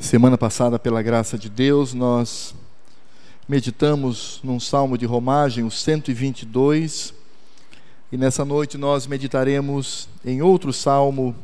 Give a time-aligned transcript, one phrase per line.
[0.00, 2.54] Semana passada, pela graça de Deus, nós
[3.46, 7.12] meditamos num salmo de romagem, o 122,
[8.10, 11.36] e nessa noite nós meditaremos em outro salmo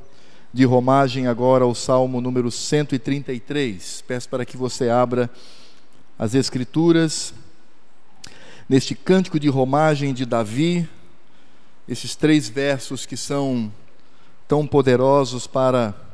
[0.54, 4.03] de romagem, agora o salmo número 133.
[4.09, 5.30] Peço para que você abra
[6.18, 7.34] as Escrituras,
[8.66, 10.88] neste cântico de romagem de Davi,
[11.86, 13.70] esses três versos que são
[14.48, 16.05] tão poderosos para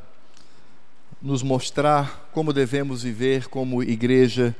[1.22, 4.54] nos mostrar como devemos viver como igreja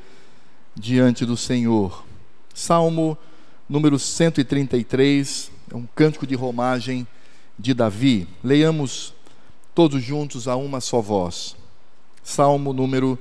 [0.75, 2.03] diante do Senhor.
[2.55, 3.19] Salmo
[3.69, 7.07] número 133, é um cântico de romagem
[7.59, 8.29] de Davi.
[8.45, 9.13] Leiamos
[9.75, 11.57] todos juntos a uma só voz.
[12.23, 13.19] Salmo número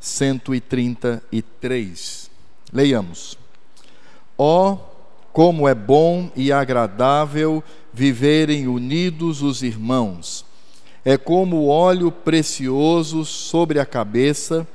[0.00, 2.30] 133.
[2.72, 3.36] Leiamos.
[4.36, 4.78] Ó, oh,
[5.32, 10.47] como é bom e agradável viverem unidos os irmãos
[11.04, 14.66] é como óleo precioso sobre a cabeça,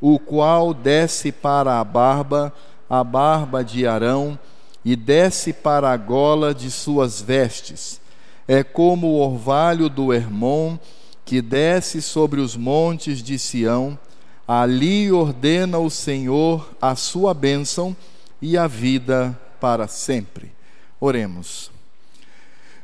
[0.00, 2.52] o qual desce para a barba,
[2.88, 4.38] a barba de Arão,
[4.84, 8.00] e desce para a gola de suas vestes.
[8.46, 10.78] É como o orvalho do Hermon,
[11.24, 13.98] que desce sobre os montes de Sião.
[14.46, 17.94] Ali ordena o Senhor a sua bênção
[18.40, 20.50] e a vida para sempre.
[20.98, 21.70] Oremos.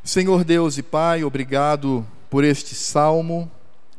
[0.03, 3.49] Senhor Deus e Pai, obrigado por este salmo,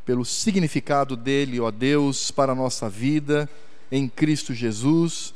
[0.03, 3.49] pelo significado dele, ó Deus, para a nossa vida
[3.89, 5.33] em Cristo Jesus.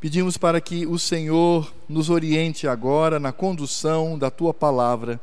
[0.00, 5.20] Pedimos para que o Senhor nos oriente agora na condução da tua palavra,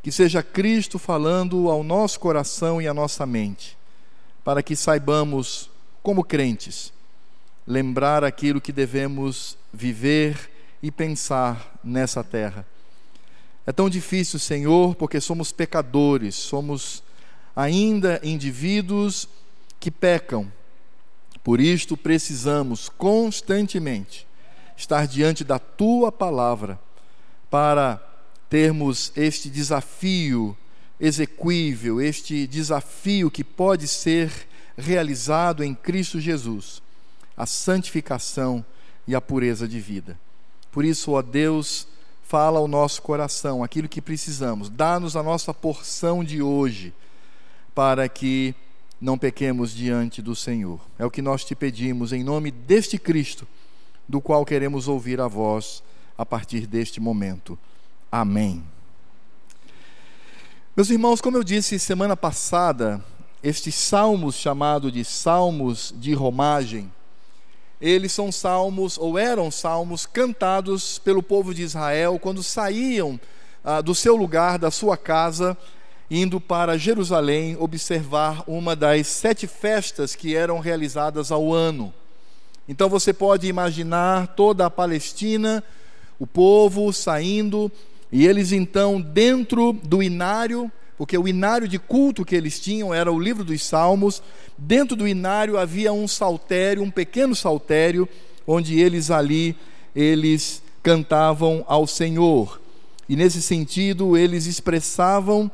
[0.00, 3.76] que seja Cristo falando ao nosso coração e à nossa mente,
[4.44, 5.68] para que saibamos,
[6.04, 6.92] como crentes,
[7.66, 10.38] lembrar aquilo que devemos viver
[10.80, 12.64] e pensar nessa terra.
[13.66, 17.02] É tão difícil, Senhor, porque somos pecadores, somos
[17.54, 19.28] ainda indivíduos
[19.78, 20.50] que pecam.
[21.44, 24.26] Por isto precisamos constantemente
[24.76, 26.78] estar diante da tua palavra
[27.50, 28.00] para
[28.48, 30.56] termos este desafio
[30.98, 34.30] exequível, este desafio que pode ser
[34.76, 36.82] realizado em Cristo Jesus,
[37.36, 38.64] a santificação
[39.06, 40.18] e a pureza de vida.
[40.70, 41.86] Por isso, ó Deus,
[42.32, 44.70] fala ao nosso coração aquilo que precisamos.
[44.70, 46.90] Dá-nos a nossa porção de hoje,
[47.74, 48.54] para que
[48.98, 50.80] não pequemos diante do Senhor.
[50.98, 53.46] É o que nós te pedimos em nome deste Cristo,
[54.08, 55.82] do qual queremos ouvir a voz
[56.16, 57.58] a partir deste momento.
[58.10, 58.64] Amém.
[60.74, 63.04] Meus irmãos, como eu disse semana passada,
[63.42, 66.90] estes salmos chamados de salmos de romagem,
[67.82, 73.18] eles são salmos, ou eram salmos, cantados pelo povo de Israel quando saíam
[73.64, 75.58] ah, do seu lugar, da sua casa,
[76.08, 81.92] indo para Jerusalém observar uma das sete festas que eram realizadas ao ano.
[82.68, 85.64] Então você pode imaginar toda a Palestina,
[86.20, 87.70] o povo saindo,
[88.12, 90.70] e eles então, dentro do inário,
[91.02, 94.22] porque o inário de culto que eles tinham era o livro dos Salmos.
[94.56, 98.08] Dentro do inário havia um saltério, um pequeno saltério,
[98.46, 99.56] onde eles ali
[99.96, 102.60] eles cantavam ao Senhor.
[103.08, 105.50] E nesse sentido, eles expressavam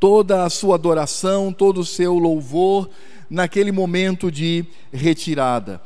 [0.00, 2.88] toda a sua adoração, todo o seu louvor
[3.28, 5.78] naquele momento de retirada.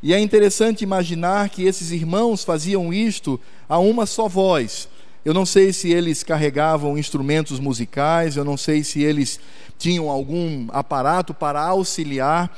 [0.00, 4.88] E é interessante imaginar que esses irmãos faziam isto a uma só voz.
[5.24, 9.40] Eu não sei se eles carregavam instrumentos musicais, eu não sei se eles
[9.78, 12.54] tinham algum aparato para auxiliar,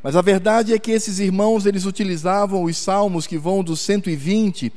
[0.00, 4.72] mas a verdade é que esses irmãos eles utilizavam os salmos que vão do 120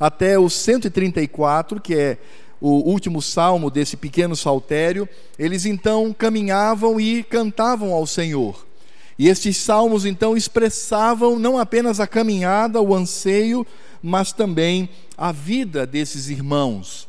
[0.00, 2.18] até o 134, que é
[2.60, 5.08] o último salmo desse pequeno saltério,
[5.38, 8.66] eles então caminhavam e cantavam ao Senhor.
[9.18, 13.66] E estes salmos então expressavam não apenas a caminhada, o anseio,
[14.02, 14.88] mas também
[15.20, 17.06] a vida desses irmãos.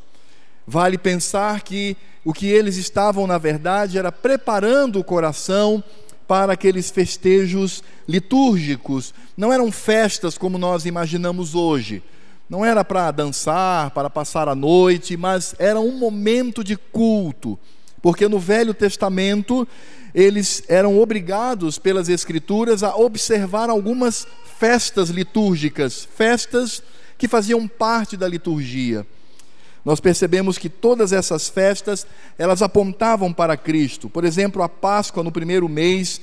[0.68, 1.96] Vale pensar que
[2.26, 5.82] o que eles estavam, na verdade, era preparando o coração
[6.28, 9.14] para aqueles festejos litúrgicos.
[9.38, 12.04] Não eram festas como nós imaginamos hoje.
[12.50, 17.58] Não era para dançar, para passar a noite, mas era um momento de culto.
[18.02, 19.66] Porque no Velho Testamento
[20.14, 24.28] eles eram obrigados pelas Escrituras a observar algumas
[24.60, 26.84] festas litúrgicas, festas
[27.22, 29.06] que faziam parte da liturgia.
[29.86, 34.10] Nós percebemos que todas essas festas, elas apontavam para Cristo.
[34.10, 36.20] Por exemplo, a Páscoa no primeiro mês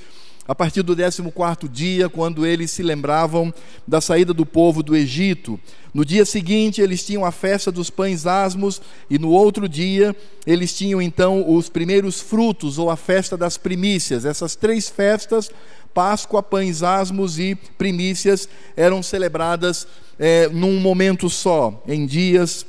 [0.49, 3.53] a partir do 14 dia, quando eles se lembravam
[3.87, 5.59] da saída do povo do Egito.
[5.93, 8.81] No dia seguinte, eles tinham a festa dos pães asmos,
[9.11, 10.15] e no outro dia,
[10.47, 14.25] eles tinham então os primeiros frutos, ou a festa das primícias.
[14.25, 15.51] Essas três festas,
[15.93, 19.87] Páscoa, pães asmos e primícias, eram celebradas
[20.17, 22.65] é, num momento só, em dias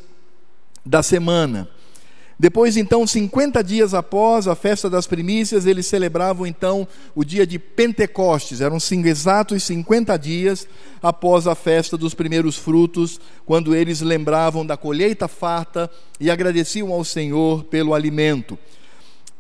[0.85, 1.69] da semana.
[2.41, 7.59] Depois, então, 50 dias após a festa das primícias, eles celebravam então o dia de
[7.59, 8.63] Pentecostes.
[8.63, 10.67] Eram exatos 50 dias
[11.03, 17.05] após a festa dos primeiros frutos, quando eles lembravam da colheita farta e agradeciam ao
[17.05, 18.59] Senhor pelo alimento.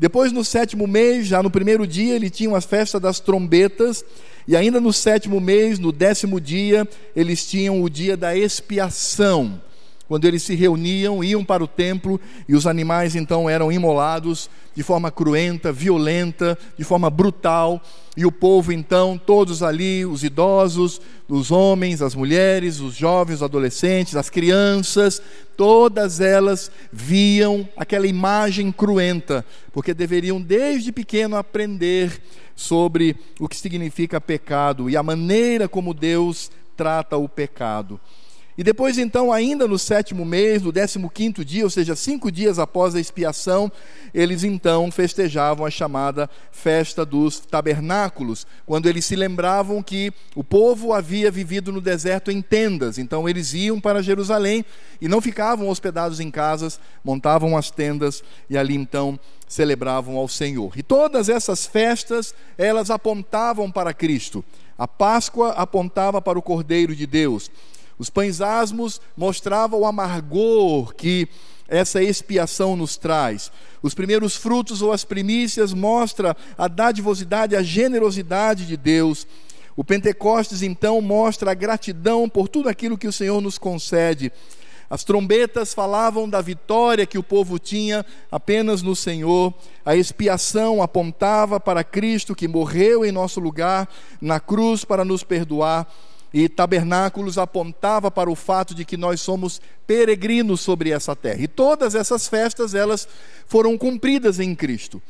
[0.00, 4.02] Depois, no sétimo mês, já no primeiro dia, eles tinham a festa das trombetas,
[4.49, 9.61] e ainda no sétimo mês, no décimo dia, eles tinham o dia da expiação
[10.11, 14.83] quando eles se reuniam, iam para o templo e os animais então eram imolados de
[14.83, 17.81] forma cruenta, violenta, de forma brutal,
[18.17, 23.43] e o povo então, todos ali, os idosos, os homens, as mulheres, os jovens, os
[23.45, 25.23] adolescentes, as crianças,
[25.57, 32.21] todas elas viam aquela imagem cruenta, porque deveriam desde pequeno aprender
[32.57, 38.01] sobre o que significa pecado e a maneira como Deus trata o pecado.
[38.61, 42.59] E depois, então, ainda no sétimo mês, no décimo quinto dia, ou seja, cinco dias
[42.59, 43.73] após a expiação,
[44.12, 50.93] eles então festejavam a chamada festa dos tabernáculos, quando eles se lembravam que o povo
[50.93, 52.99] havia vivido no deserto em tendas.
[52.99, 54.62] Então, eles iam para Jerusalém
[55.01, 59.19] e não ficavam hospedados em casas, montavam as tendas e ali então
[59.49, 60.75] celebravam ao Senhor.
[60.77, 64.45] E todas essas festas, elas apontavam para Cristo.
[64.77, 67.51] A Páscoa apontava para o Cordeiro de Deus.
[68.00, 71.29] Os pães asmos mostravam o amargor que
[71.69, 73.52] essa expiação nos traz.
[73.82, 79.26] Os primeiros frutos ou as primícias mostra a dadivosidade, a generosidade de Deus.
[79.76, 84.32] O Pentecostes então mostra a gratidão por tudo aquilo que o Senhor nos concede.
[84.88, 89.52] As trombetas falavam da vitória que o povo tinha apenas no Senhor.
[89.85, 93.87] A expiação apontava para Cristo que morreu em nosso lugar
[94.23, 95.87] na cruz para nos perdoar
[96.32, 101.43] e tabernáculos apontava para o fato de que nós somos peregrinos sobre essa terra.
[101.43, 103.09] E todas essas festas, elas
[103.47, 105.03] foram cumpridas em Cristo.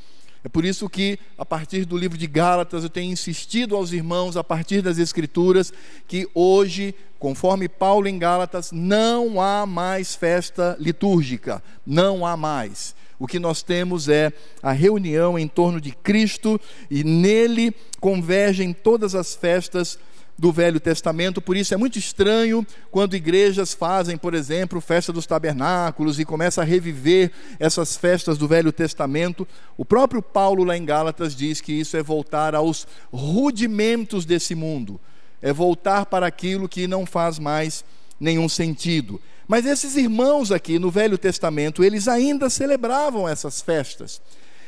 [0.43, 4.39] É por isso que, a partir do livro de Gálatas, eu tenho insistido aos irmãos,
[4.39, 5.71] a partir das Escrituras,
[6.09, 11.63] que hoje, conforme Paulo em Gálatas, não há mais festa litúrgica.
[11.87, 12.95] Não há mais.
[13.19, 14.33] O que nós temos é
[14.63, 16.59] a reunião em torno de Cristo
[16.91, 17.71] e nele
[18.01, 19.99] convergem todas as festas
[20.41, 25.27] do Velho Testamento, por isso é muito estranho quando igrejas fazem, por exemplo, festa dos
[25.27, 29.47] tabernáculos e começa a reviver essas festas do Velho Testamento.
[29.77, 34.99] O próprio Paulo lá em Gálatas diz que isso é voltar aos rudimentos desse mundo,
[35.43, 37.85] é voltar para aquilo que não faz mais
[38.19, 39.21] nenhum sentido.
[39.47, 44.23] Mas esses irmãos aqui no Velho Testamento, eles ainda celebravam essas festas.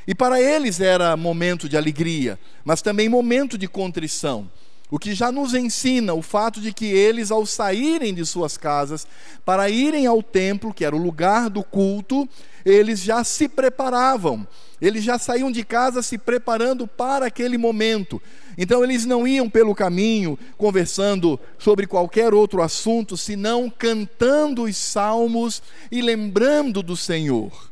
[0.07, 4.51] E para eles era momento de alegria, mas também momento de contrição.
[4.93, 9.07] O que já nos ensina o fato de que eles, ao saírem de suas casas
[9.43, 12.29] para irem ao templo, que era o lugar do culto,
[12.63, 14.47] eles já se preparavam,
[14.83, 18.21] eles já saíam de casa se preparando para aquele momento.
[18.59, 25.63] Então eles não iam pelo caminho conversando sobre qualquer outro assunto, senão cantando os salmos
[25.91, 27.71] e lembrando do Senhor.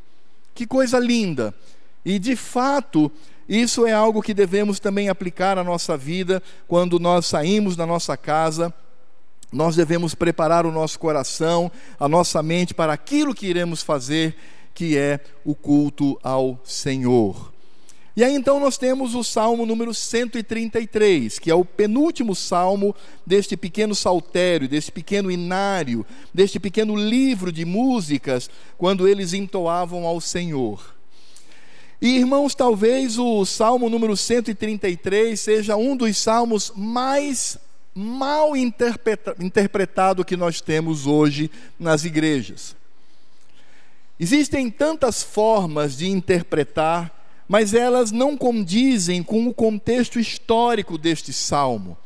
[0.55, 1.55] Que coisa linda!
[2.03, 3.13] E de fato,
[3.51, 8.17] isso é algo que devemos também aplicar à nossa vida quando nós saímos da nossa
[8.17, 8.73] casa.
[9.53, 14.37] Nós devemos preparar o nosso coração, a nossa mente para aquilo que iremos fazer,
[14.73, 17.53] que é o culto ao Senhor.
[18.17, 22.95] E aí então nós temos o Salmo número 133, que é o penúltimo salmo
[23.27, 30.21] deste pequeno saltério, deste pequeno inário, deste pequeno livro de músicas, quando eles entoavam ao
[30.21, 31.00] Senhor.
[32.01, 37.59] E irmãos, talvez o Salmo número 133 seja um dos salmos mais
[37.95, 42.75] mal interpreta interpretado que nós temos hoje nas igrejas.
[44.19, 51.99] Existem tantas formas de interpretar, mas elas não condizem com o contexto histórico deste salmo.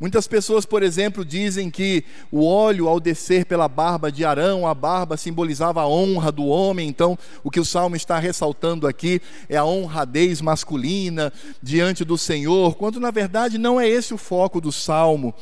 [0.00, 2.02] Muitas pessoas, por exemplo, dizem que
[2.32, 6.88] o óleo, ao descer pela barba de Arão, a barba simbolizava a honra do homem.
[6.88, 11.30] Então, o que o salmo está ressaltando aqui é a honradez masculina
[11.62, 15.34] diante do Senhor, quando na verdade não é esse o foco do salmo.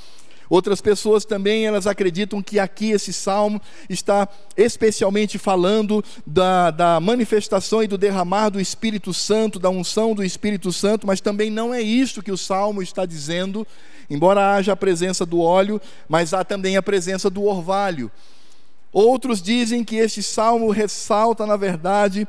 [0.49, 7.83] Outras pessoas também elas acreditam que aqui esse salmo está especialmente falando da, da manifestação
[7.83, 11.83] e do derramar do Espírito Santo, da unção do Espírito Santo, mas também não é
[11.83, 13.67] isso que o salmo está dizendo,
[14.09, 18.11] embora haja a presença do óleo, mas há também a presença do orvalho.
[18.91, 22.27] Outros dizem que este salmo ressalta, na verdade,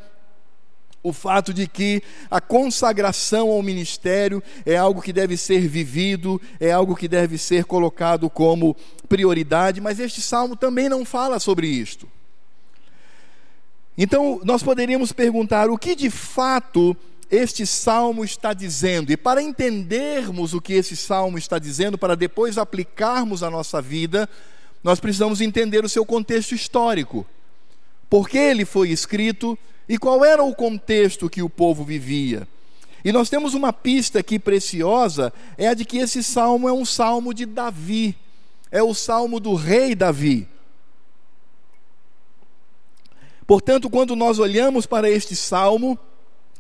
[1.02, 6.72] o fato de que a consagração ao ministério é algo que deve ser vivido, é
[6.72, 8.76] algo que deve ser colocado como
[9.08, 12.08] prioridade, mas este salmo também não fala sobre isto.
[13.98, 16.96] Então, nós poderíamos perguntar o que de fato
[17.30, 22.58] este salmo está dizendo, e para entendermos o que esse salmo está dizendo, para depois
[22.58, 24.28] aplicarmos a nossa vida,
[24.84, 27.26] nós precisamos entender o seu contexto histórico.
[28.10, 29.58] Por que ele foi escrito?
[29.90, 32.48] E qual era o contexto que o povo vivia?
[33.04, 36.86] E nós temos uma pista aqui preciosa, é a de que esse salmo é um
[36.86, 38.16] salmo de Davi,
[38.70, 40.48] é o salmo do rei Davi.
[43.48, 45.98] Portanto, quando nós olhamos para este salmo,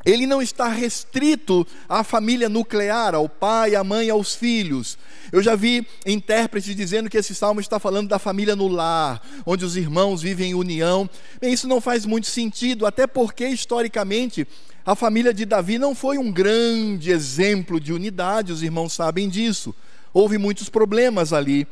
[0.06, 4.98] ele não está restrito à família nuclear, ao pai, à mãe, aos filhos.
[5.32, 9.66] Eu já vi intérpretes dizendo que esse salmo está falando da família no lar, onde
[9.66, 11.10] os irmãos vivem em união.
[11.42, 14.48] Bem, isso não faz muito sentido, até porque, historicamente,
[14.86, 19.76] a família de Davi não foi um grande exemplo de unidade, os irmãos sabem disso.
[20.14, 21.68] Houve muitos problemas ali.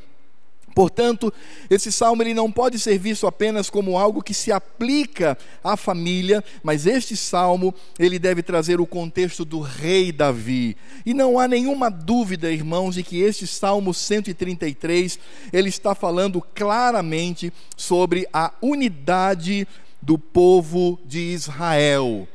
[0.78, 1.34] Portanto,
[1.72, 6.44] esse salmo ele não pode ser visto apenas como algo que se aplica à família,
[6.62, 10.78] mas este salmo ele deve trazer o contexto do rei Davi.
[11.04, 15.18] E não há nenhuma dúvida, irmãos, de que este salmo 133
[15.52, 19.68] ele está falando claramente sobre a unidade
[20.00, 22.28] do povo de Israel.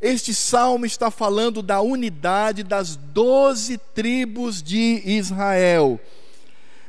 [0.00, 6.00] Este salmo está falando da unidade das doze tribos de Israel.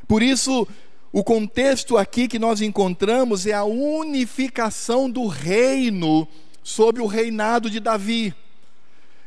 [0.06, 0.66] Por isso,
[1.14, 6.26] o contexto aqui que nós encontramos é a unificação do reino
[6.60, 8.34] sob o reinado de Davi.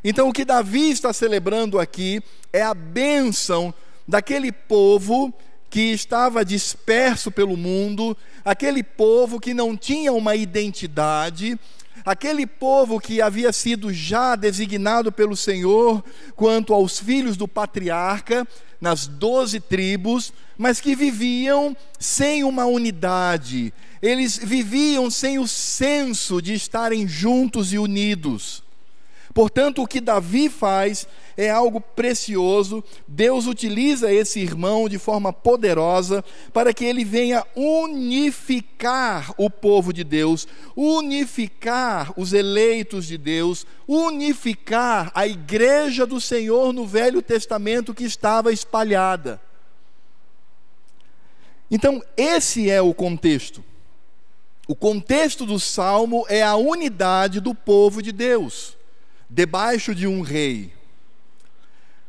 [0.04, 3.72] Então, o que Davi está celebrando aqui é a bênção
[4.06, 5.32] daquele povo
[5.70, 8.14] que estava disperso pelo mundo,
[8.44, 11.58] aquele povo que não tinha uma identidade,
[12.04, 16.04] aquele povo que havia sido já designado pelo Senhor
[16.36, 18.46] quanto aos filhos do patriarca,
[18.80, 26.54] nas doze tribos, mas que viviam sem uma unidade, eles viviam sem o senso de
[26.54, 28.62] estarem juntos e unidos.
[29.38, 32.82] Portanto, o que Davi faz é algo precioso.
[33.06, 40.02] Deus utiliza esse irmão de forma poderosa para que ele venha unificar o povo de
[40.02, 48.02] Deus, unificar os eleitos de Deus, unificar a igreja do Senhor no Velho Testamento que
[48.02, 49.40] estava espalhada.
[51.70, 53.62] Então, esse é o contexto.
[54.66, 58.76] O contexto do salmo é a unidade do povo de Deus
[59.28, 60.72] debaixo de um rei.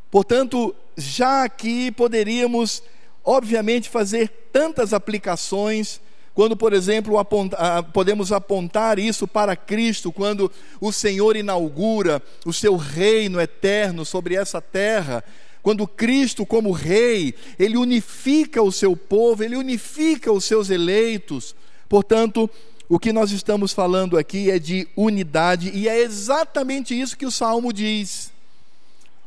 [0.09, 2.81] Portanto, já aqui poderíamos,
[3.23, 6.01] obviamente, fazer tantas aplicações,
[6.33, 12.75] quando, por exemplo, aponta, podemos apontar isso para Cristo, quando o Senhor inaugura o seu
[12.75, 15.23] reino eterno sobre essa terra,
[15.61, 21.53] quando Cristo, como Rei, ele unifica o seu povo, ele unifica os seus eleitos.
[21.89, 22.49] Portanto,
[22.89, 27.31] o que nós estamos falando aqui é de unidade, e é exatamente isso que o
[27.31, 28.34] salmo diz.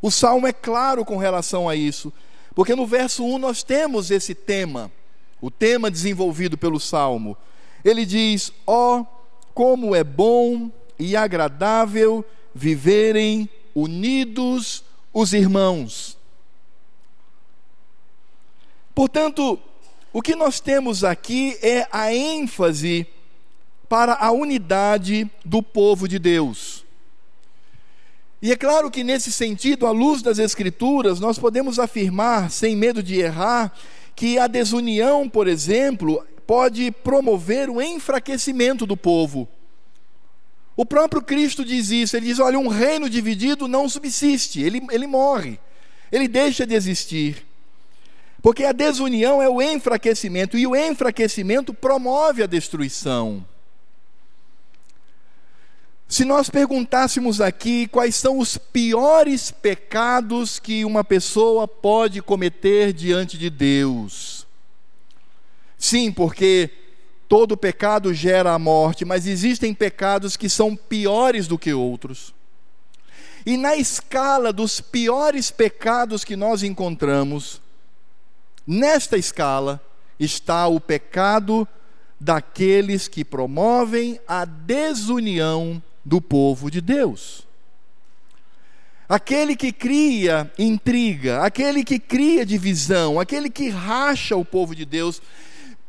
[0.02, 2.12] O salmo é claro com relação a isso,
[2.56, 4.90] porque no verso 1 nós temos esse tema,
[5.40, 7.36] o tema desenvolvido pelo salmo.
[7.84, 9.06] Ele diz: Ó, oh,
[9.54, 14.82] como é bom e agradável viverem unidos
[15.14, 16.18] os irmãos.
[18.92, 19.58] Portanto,
[20.12, 23.06] o que nós temos aqui é a ênfase
[23.92, 26.82] para a unidade do povo de Deus.
[28.40, 33.02] E é claro que nesse sentido, à luz das Escrituras, nós podemos afirmar, sem medo
[33.02, 33.70] de errar,
[34.16, 39.46] que a desunião, por exemplo, pode promover o enfraquecimento do povo.
[40.74, 45.06] O próprio Cristo diz isso, ele diz: olha, um reino dividido não subsiste, ele, ele
[45.06, 45.60] morre,
[46.10, 47.46] ele deixa de existir.
[48.40, 53.44] Porque a desunião é o enfraquecimento, e o enfraquecimento promove a destruição.
[56.12, 63.38] Se nós perguntássemos aqui quais são os piores pecados que uma pessoa pode cometer diante
[63.38, 64.46] de Deus.
[65.78, 66.68] Sim, porque
[67.26, 72.34] todo pecado gera a morte, mas existem pecados que são piores do que outros.
[73.46, 77.62] E na escala dos piores pecados que nós encontramos,
[78.66, 79.82] Nesta escala
[80.20, 81.66] está o pecado
[82.20, 87.46] daqueles que promovem a desunião do povo de Deus.
[89.08, 95.20] Aquele que cria intriga, aquele que cria divisão, aquele que racha o povo de Deus,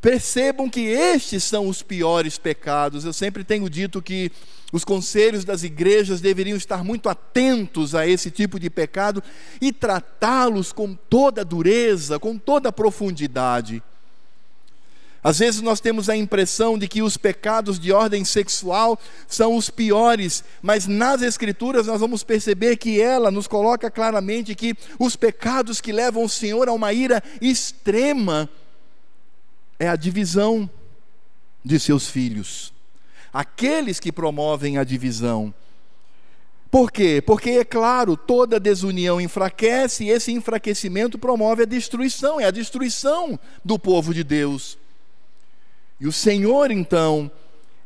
[0.02, 3.06] percebam que estes são os piores pecados.
[3.06, 4.30] Eu sempre tenho dito que
[4.74, 9.24] os conselhos das igrejas deveriam estar muito atentos a esse tipo de pecado
[9.62, 13.82] e tratá-los com toda dureza, com toda profundidade.
[15.24, 19.70] Às vezes nós temos a impressão de que os pecados de ordem sexual são os
[19.70, 25.80] piores, mas nas Escrituras nós vamos perceber que ela nos coloca claramente que os pecados
[25.80, 28.50] que levam o Senhor a uma ira extrema
[29.80, 30.70] é a divisão
[31.64, 32.74] de seus filhos
[33.34, 35.52] aqueles que promovem a divisão.
[36.70, 37.22] Por quê?
[37.26, 43.40] Porque, é claro, toda desunião enfraquece e esse enfraquecimento promove a destruição, é a destruição
[43.66, 44.78] do povo de Deus.
[46.04, 47.32] E o Senhor, então,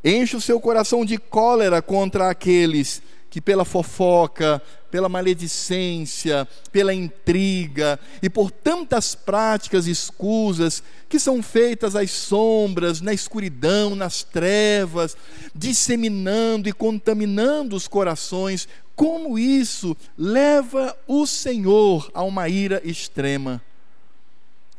[0.03, 4.59] enche o seu coração de cólera contra aqueles que pela fofoca,
[4.89, 13.13] pela maledicência, pela intriga e por tantas práticas escusas que são feitas às sombras, na
[13.13, 15.15] escuridão, nas trevas,
[15.53, 23.61] disseminando e contaminando os corações, como isso leva o Senhor a uma ira extrema.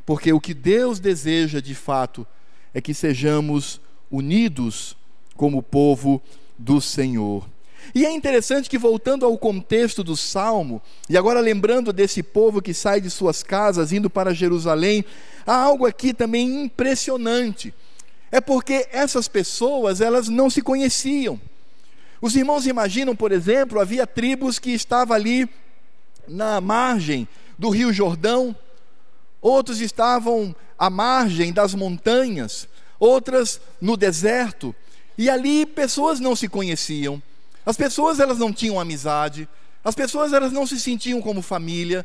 [0.05, 2.27] Porque o que Deus deseja de fato
[2.79, 3.81] é que sejamos
[4.11, 4.97] unidos
[5.37, 6.23] como povo
[6.57, 7.45] do Senhor.
[7.95, 12.73] E é interessante que, voltando ao contexto do salmo, e agora lembrando desse povo que
[12.73, 15.05] sai de suas casas indo para Jerusalém,
[15.47, 17.75] há algo aqui também impressionante.
[18.31, 21.41] É porque essas pessoas, elas não se conheciam.
[22.21, 25.49] Os irmãos imaginam, por exemplo, havia tribos que estavam ali
[26.29, 27.27] na margem
[27.59, 28.55] do Rio Jordão,
[29.49, 32.69] outros estavam à margem das montanhas,
[33.01, 34.75] outras no deserto,
[35.17, 37.21] e ali pessoas não se conheciam.
[37.67, 39.49] As pessoas elas não tinham amizade,
[39.85, 42.05] as pessoas elas não se sentiam como família,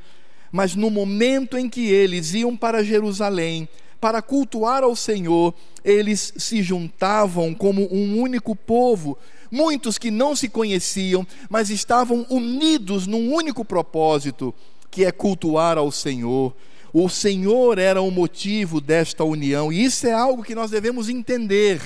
[0.52, 3.68] mas no momento em que eles iam para Jerusalém
[4.00, 9.18] para cultuar ao Senhor, eles se juntavam como um único povo,
[9.50, 14.54] muitos que não se conheciam, mas estavam unidos num único propósito,
[14.92, 16.54] que é cultuar ao Senhor.
[16.94, 21.82] O Senhor era o motivo desta união, e isso é algo que nós devemos entender.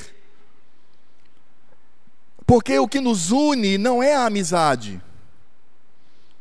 [2.46, 5.02] Porque o que nos une não é a amizade.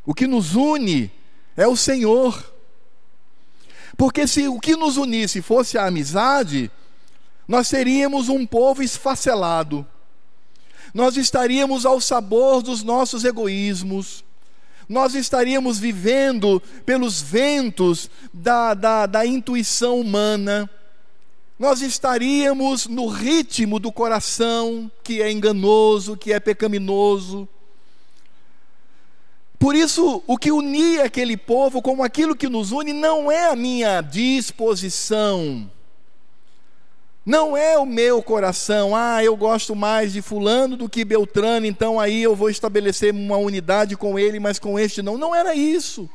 [0.04, 1.10] O que nos une
[1.56, 2.54] é o Senhor.
[3.96, 6.70] Porque se o que nos unisse fosse a amizade,
[7.46, 9.86] nós seríamos um povo esfacelado.
[10.92, 14.24] Nós estaríamos ao sabor dos nossos egoísmos.
[14.88, 20.70] Nós estaríamos vivendo pelos ventos da, da, da intuição humana
[21.58, 27.48] nós estaríamos no ritmo do coração que é enganoso, que é pecaminoso.
[29.58, 33.56] Por isso, o que unia aquele povo como aquilo que nos une não é a
[33.56, 35.70] minha disposição,
[37.26, 41.98] não é o meu coração, ah, eu gosto mais de Fulano do que Beltrano, então
[41.98, 45.18] aí eu vou estabelecer uma unidade com ele, mas com este não.
[45.18, 46.08] Não era isso.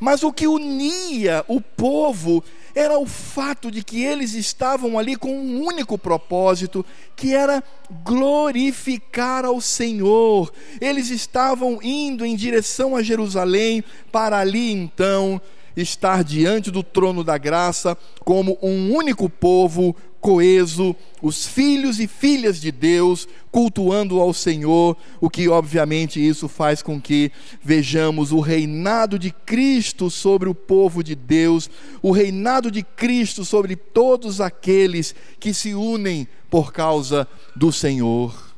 [0.00, 2.42] Mas o que unia o povo
[2.74, 7.62] era o fato de que eles estavam ali com um único propósito, que era
[8.02, 10.52] glorificar ao Senhor.
[10.80, 15.40] Eles estavam indo em direção a Jerusalém para ali então
[15.76, 22.60] estar diante do trono da graça como um único povo coeso, os filhos e filhas
[22.60, 29.18] de Deus cultuando ao Senhor, o que obviamente isso faz com que vejamos o reinado
[29.18, 31.70] de Cristo sobre o povo de Deus,
[32.02, 37.26] o reinado de Cristo sobre todos aqueles que se unem por causa
[37.56, 38.48] do Senhor.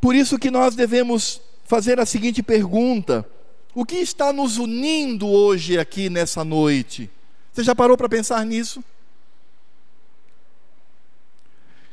[0.00, 3.28] Por isso que nós devemos fazer a seguinte pergunta:
[3.74, 7.10] o que está nos unindo hoje aqui nessa noite?
[7.52, 8.82] Você já parou para pensar nisso?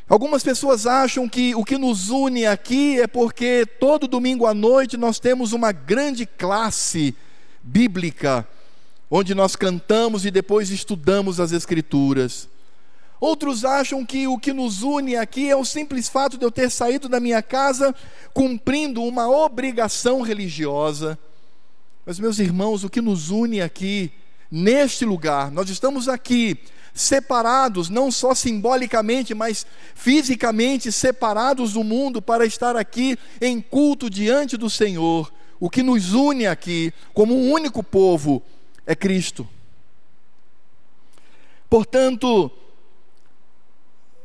[0.07, 4.97] Algumas pessoas acham que o que nos une aqui é porque todo domingo à noite
[4.97, 7.15] nós temos uma grande classe
[7.63, 8.47] bíblica,
[9.09, 12.47] onde nós cantamos e depois estudamos as Escrituras.
[13.19, 16.69] Outros acham que o que nos une aqui é o simples fato de eu ter
[16.69, 17.95] saído da minha casa
[18.31, 21.17] cumprindo uma obrigação religiosa.
[22.05, 24.11] Mas, meus irmãos, o que nos une aqui
[24.49, 25.51] neste lugar.
[25.51, 26.57] Nós estamos aqui
[26.93, 34.55] separados, não só simbolicamente, mas fisicamente separados do mundo para estar aqui em culto diante
[34.55, 35.31] do Senhor.
[35.59, 38.41] O que nos une aqui, como um único povo,
[38.85, 39.47] é Cristo.
[41.69, 42.49] Portanto,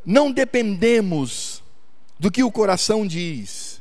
[0.05, 1.63] não dependemos
[2.19, 3.81] do que o coração diz,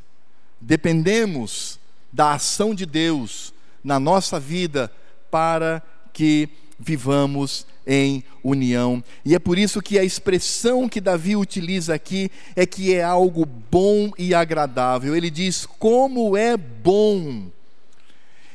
[0.60, 1.80] dependemos
[2.12, 4.92] da ação de Deus na nossa vida
[5.30, 9.04] para que vivamos em união.
[9.26, 13.46] E é por isso que a expressão que Davi utiliza aqui é que é algo
[13.46, 15.16] bom e agradável.
[15.16, 17.48] Ele diz: Como é bom.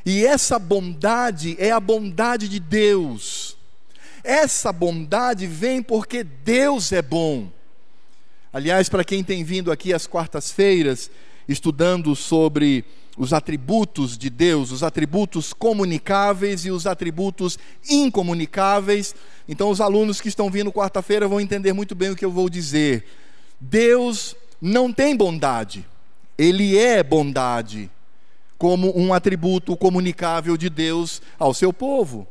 [0.05, 3.57] E essa bondade é a bondade de Deus.
[4.23, 7.51] Essa bondade vem porque Deus é bom.
[8.53, 11.11] Aliás, para quem tem vindo aqui às quartas-feiras,
[11.47, 12.85] estudando sobre
[13.17, 17.57] os atributos de Deus, os atributos comunicáveis e os atributos
[17.89, 19.15] incomunicáveis.
[19.47, 22.49] Então, os alunos que estão vindo quarta-feira vão entender muito bem o que eu vou
[22.49, 23.05] dizer.
[23.59, 25.85] Deus não tem bondade,
[26.37, 27.89] Ele é bondade,
[28.57, 32.27] como um atributo comunicável de Deus ao seu povo.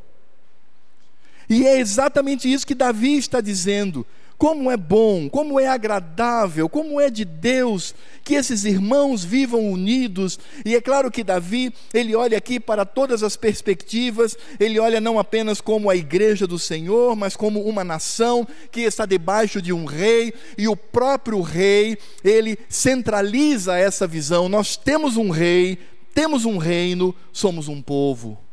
[1.49, 4.05] E é exatamente isso que Davi está dizendo.
[4.37, 10.37] Como é bom, como é agradável, como é de Deus que esses irmãos vivam unidos.
[10.65, 15.17] E é claro que Davi, ele olha aqui para todas as perspectivas, ele olha não
[15.17, 19.85] apenas como a igreja do Senhor, mas como uma nação que está debaixo de um
[19.85, 24.49] rei, e o próprio rei, ele centraliza essa visão.
[24.49, 25.77] Nós temos um rei,
[26.13, 28.44] temos um reino, somos um povo.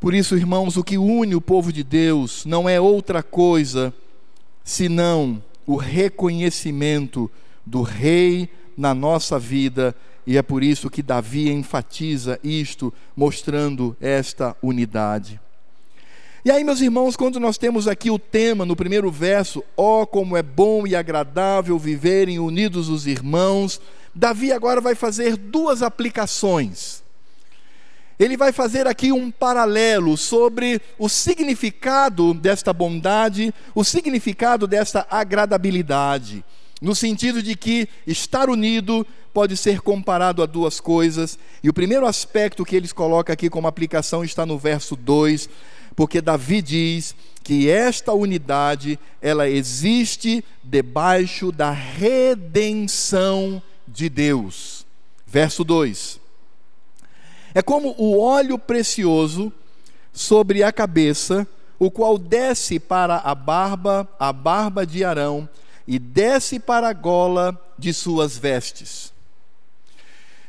[0.00, 3.92] Por isso, irmãos, o que une o povo de Deus não é outra coisa
[4.64, 7.30] senão o reconhecimento
[7.66, 9.94] do Rei na nossa vida,
[10.26, 15.38] e é por isso que Davi enfatiza isto, mostrando esta unidade.
[16.46, 20.06] E aí, meus irmãos, quando nós temos aqui o tema no primeiro verso, ó oh,
[20.06, 23.78] como é bom e agradável viverem unidos os irmãos,
[24.14, 27.02] Davi agora vai fazer duas aplicações
[28.20, 36.44] ele vai fazer aqui um paralelo sobre o significado desta bondade, o significado desta agradabilidade,
[36.82, 42.06] no sentido de que estar unido pode ser comparado a duas coisas, e o primeiro
[42.06, 45.48] aspecto que eles colocam aqui como aplicação está no verso 2,
[45.96, 54.84] porque Davi diz que esta unidade, ela existe debaixo da redenção de Deus.
[55.26, 56.20] Verso 2:
[57.54, 59.52] é como o óleo precioso
[60.12, 61.46] sobre a cabeça,
[61.78, 65.48] o qual desce para a barba, a barba de Arão,
[65.86, 69.12] e desce para a gola de suas vestes.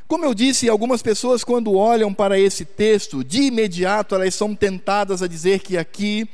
[0.08, 5.24] Como eu disse, algumas pessoas, quando olham para esse texto, de imediato elas são tentadas
[5.24, 6.28] a dizer que aqui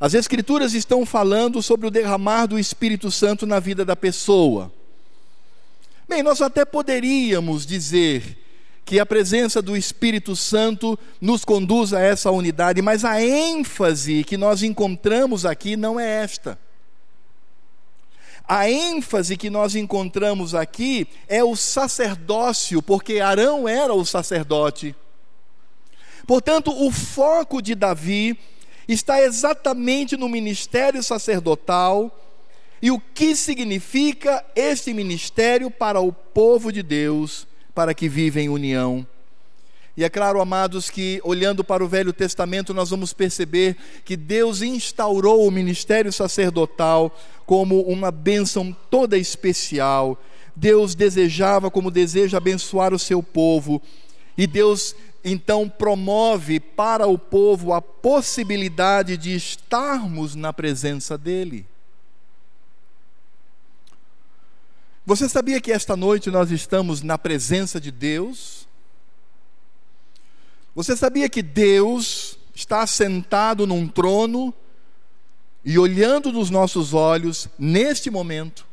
[0.00, 4.72] as Escrituras estão falando sobre o derramar do Espírito Santo na vida da pessoa.
[6.08, 8.41] Bem, nós até poderíamos dizer
[8.84, 14.36] que a presença do Espírito Santo nos conduz a essa unidade, mas a ênfase que
[14.36, 16.58] nós encontramos aqui não é esta.
[18.46, 24.94] A ênfase que nós encontramos aqui é o sacerdócio, porque Arão era o sacerdote.
[26.26, 28.38] Portanto, o foco de Davi
[28.88, 32.18] está exatamente no ministério sacerdotal
[32.80, 38.48] e o que significa este ministério para o povo de Deus para que viva em
[38.48, 39.06] união.
[39.94, 44.62] E é claro, amados, que olhando para o Velho Testamento, nós vamos perceber que Deus
[44.62, 50.18] instaurou o ministério sacerdotal como uma bênção toda especial.
[50.56, 53.82] Deus desejava, como deseja, abençoar o seu povo.
[54.36, 61.66] E Deus então promove para o povo a possibilidade de estarmos na presença dEle.
[65.04, 68.68] Você sabia que esta noite nós estamos na presença de Deus?
[70.76, 74.54] Você sabia que Deus está sentado num trono
[75.64, 78.64] e olhando nos nossos olhos neste momento?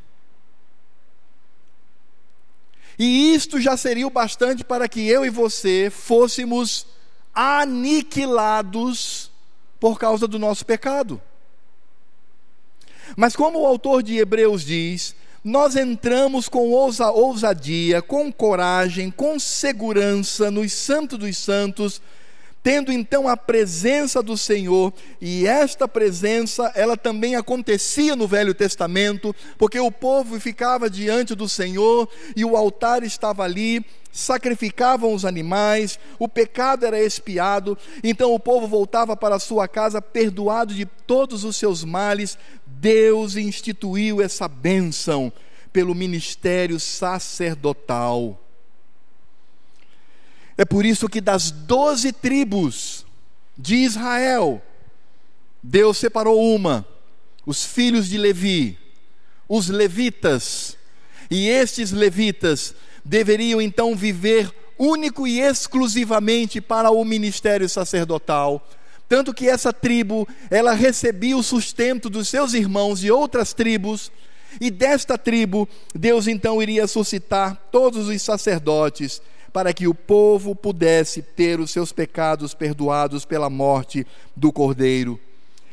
[2.98, 6.86] E isto já seria o bastante para que eu e você fôssemos
[7.34, 9.32] aniquilados
[9.80, 11.20] por causa do nosso pecado.
[13.18, 19.40] Mas como o autor de Hebreus diz, nós entramos com ousa, ousadia, com coragem, com
[19.40, 22.02] segurança nos Santos dos Santos,
[22.62, 29.34] tendo então a presença do Senhor, e esta presença, ela também acontecia no Velho Testamento,
[29.58, 36.00] porque o povo ficava diante do Senhor e o altar estava ali, sacrificavam os animais,
[36.18, 41.56] o pecado era expiado, então o povo voltava para sua casa perdoado de todos os
[41.56, 42.38] seus males,
[42.80, 45.34] Deus instituiu essa bênção
[45.74, 48.42] pelo ministério sacerdotal.
[50.58, 53.06] É por isso que das doze tribos,
[53.58, 54.62] de Israel,
[55.62, 56.88] Deus separou uma,
[57.46, 58.78] os filhos de Levi,
[59.48, 60.78] os levitas,
[61.30, 68.66] e estes levitas deveriam então viver único e exclusivamente para o ministério sacerdotal.
[69.10, 74.12] Tanto que essa tribo, ela recebia o sustento dos seus irmãos de outras tribos,
[74.62, 81.22] e desta tribo, Deus então iria suscitar todos os sacerdotes para que o povo pudesse
[81.22, 85.20] ter os seus pecados perdoados pela morte do Cordeiro.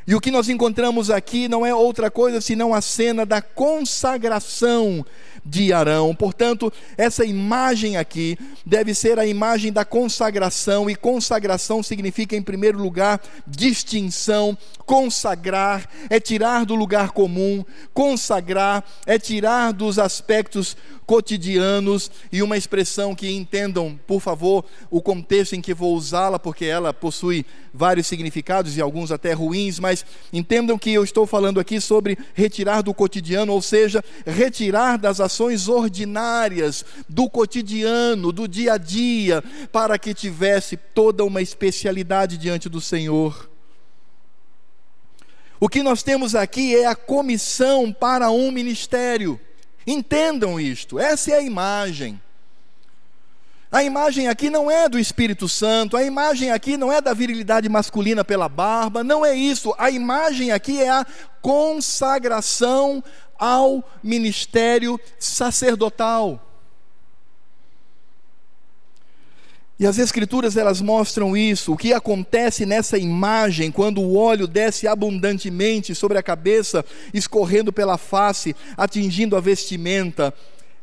[0.06, 5.04] E o que nós encontramos aqui não é outra coisa senão a cena da consagração
[5.46, 6.14] de Arão.
[6.14, 12.78] Portanto, essa imagem aqui deve ser a imagem da consagração, e consagração significa, em primeiro
[12.78, 14.56] lugar, distinção.
[14.84, 20.76] Consagrar é tirar do lugar comum, consagrar é tirar dos aspectos
[21.06, 26.64] cotidianos e uma expressão que entendam, por favor, o contexto em que vou usá-la, porque
[26.64, 31.80] ela possui vários significados e alguns até ruins, mas entendam que eu estou falando aqui
[31.80, 38.78] sobre retirar do cotidiano, ou seja, retirar das ações ordinárias do cotidiano, do dia a
[38.78, 43.48] dia, para que tivesse toda uma especialidade diante do Senhor.
[45.58, 49.40] O que nós temos aqui é a comissão para um ministério.
[49.86, 52.20] Entendam isto, essa é a imagem.
[53.70, 57.68] A imagem aqui não é do Espírito Santo, a imagem aqui não é da virilidade
[57.68, 59.74] masculina pela barba, não é isso.
[59.76, 61.06] A imagem aqui é a
[61.42, 63.02] consagração
[63.38, 66.45] ao ministério sacerdotal.
[69.78, 74.88] E as escrituras elas mostram isso, o que acontece nessa imagem quando o óleo desce
[74.88, 80.32] abundantemente sobre a cabeça, escorrendo pela face, atingindo a vestimenta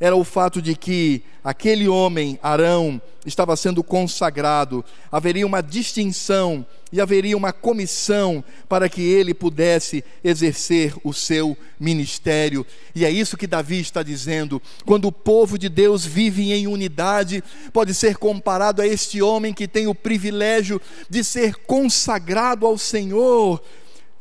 [0.04, 7.00] era o fato de que aquele homem, Arão, estava sendo consagrado, haveria uma distinção e
[7.00, 12.66] haveria uma comissão para que ele pudesse exercer o seu ministério.
[12.94, 14.62] E é isso que Davi está dizendo.
[14.86, 19.70] Quando o povo de Deus vive em unidade, pode ser comparado a este homem que
[19.70, 23.62] tem o privilégio de ser consagrado ao Senhor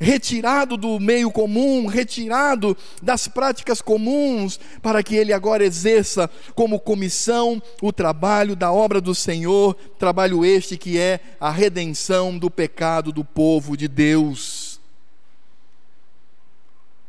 [0.03, 7.63] retirado do meio comum, retirado das práticas comuns, para que ele agora exerça como comissão
[7.81, 13.25] o trabalho da obra do Senhor, trabalho este que é a redenção do pecado do
[13.25, 14.81] povo de Deus.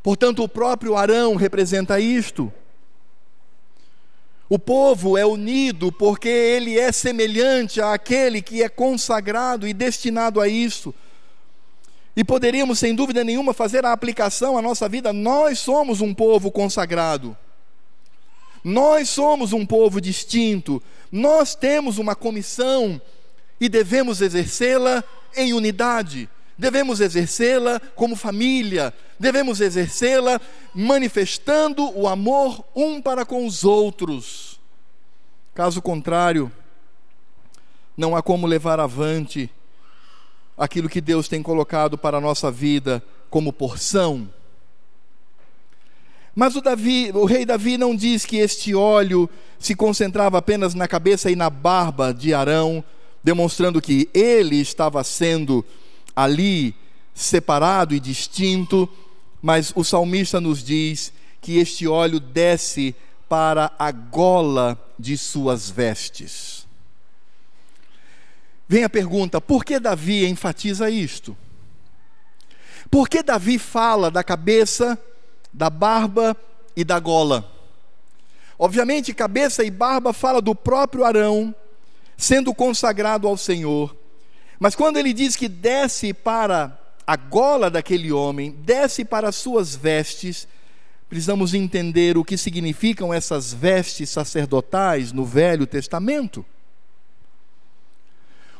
[0.03, 2.53] Portanto, o próprio Arão representa isto.
[4.47, 10.47] O povo é unido porque ele é semelhante àquele que é consagrado e destinado a
[10.47, 10.93] isso.
[12.15, 15.11] E poderíamos, sem dúvida nenhuma, fazer a aplicação à nossa vida.
[15.11, 17.35] Nós somos um povo consagrado.
[18.63, 20.81] Nós somos um povo distinto.
[21.11, 23.01] Nós temos uma comissão
[23.59, 25.03] e devemos exercê-la
[25.35, 26.29] em unidade.
[26.55, 28.93] Devemos exercê-la como família.
[29.19, 30.39] Devemos exercê-la
[30.73, 34.59] manifestando o amor um para com os outros.
[35.55, 36.51] Caso contrário,
[37.97, 39.49] não há como levar avante
[40.57, 44.29] aquilo que Deus tem colocado para a nossa vida como porção.
[46.35, 50.87] Mas o, Davi, o rei Davi não diz que este óleo se concentrava apenas na
[50.87, 52.83] cabeça e na barba de Arão,
[53.23, 55.63] demonstrando que ele estava sendo
[56.15, 56.75] ali
[57.13, 58.89] separado e distinto,
[59.41, 62.95] mas o salmista nos diz que este óleo desce
[63.29, 66.62] para a gola de suas vestes.
[68.67, 71.35] Vem a pergunta: por que Davi enfatiza isto?
[72.89, 74.97] Por que Davi fala da cabeça,
[75.51, 76.35] da barba
[76.75, 77.49] e da gola?
[78.57, 81.53] Obviamente, cabeça e barba fala do próprio Arão
[82.15, 83.95] sendo consagrado ao Senhor.
[84.59, 89.75] Mas quando ele diz que desce para a gola daquele homem, desce para as suas
[89.75, 90.47] vestes,
[91.09, 96.45] precisamos entender o que significam essas vestes sacerdotais no Velho Testamento.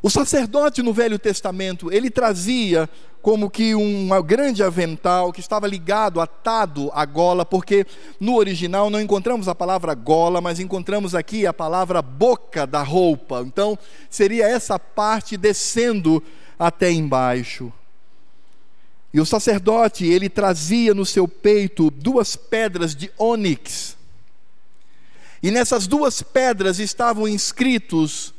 [0.04, 2.90] O sacerdote no Velho Testamento, ele trazia
[3.22, 7.88] como que um grande avental que estava ligado, atado à gola, porque
[8.20, 13.46] no original não encontramos a palavra gola, mas encontramos aqui a palavra boca da roupa.
[13.48, 16.22] Então, seria essa parte descendo
[16.60, 17.72] até embaixo.
[19.14, 23.96] E o sacerdote, ele trazia no seu peito duas pedras de ônix.
[25.42, 28.33] E nessas duas pedras estavam inscritos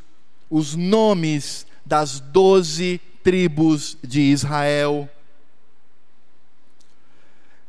[0.54, 5.08] os nomes das doze tribos de Israel.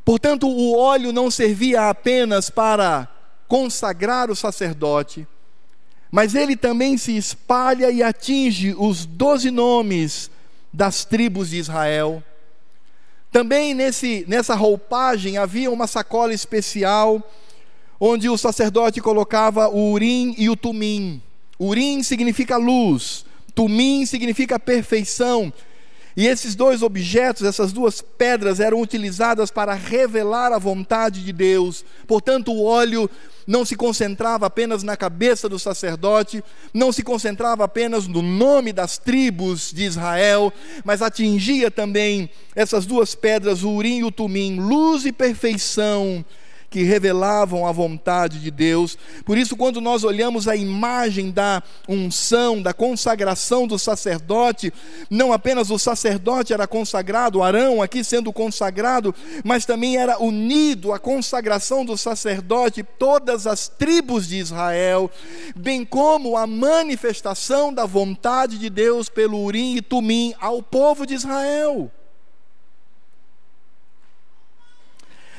[0.06, 3.08] Portanto, o óleo não servia apenas para
[3.48, 5.28] consagrar o sacerdote,
[6.12, 10.30] mas ele também se espalha e atinge os doze nomes
[10.71, 12.24] das tribos de Israel.
[13.32, 17.19] Também nesse, nessa roupagem havia uma sacola especial,
[18.00, 21.19] onde o sacerdote colocava o urim e o tumim.
[21.60, 25.52] Urim significa luz, tumim significa perfeição.
[26.18, 31.84] E esses dois objetos, essas duas pedras, eram utilizadas para revelar a vontade de Deus.
[32.08, 33.10] Portanto, o óleo
[33.46, 36.41] não se concentrava apenas na cabeça do sacerdote,
[36.74, 40.54] não se concentrava apenas no nome das tribos de Israel,
[40.86, 46.24] mas atingia também essas duas pedras, o Urim e o Tumim, luz e perfeição
[46.76, 48.98] que revelavam a vontade de Deus.
[49.24, 54.74] Por isso, quando nós olhamos a imagem da unção, da consagração do sacerdote,
[55.10, 61.00] não apenas o sacerdote era consagrado, Arão aqui sendo consagrado, mas também era unido à
[61.00, 65.10] consagração do sacerdote todas as tribos de Israel,
[65.56, 71.14] bem como a manifestação da vontade de Deus pelo Urim e Tumim ao povo de
[71.14, 71.90] Israel.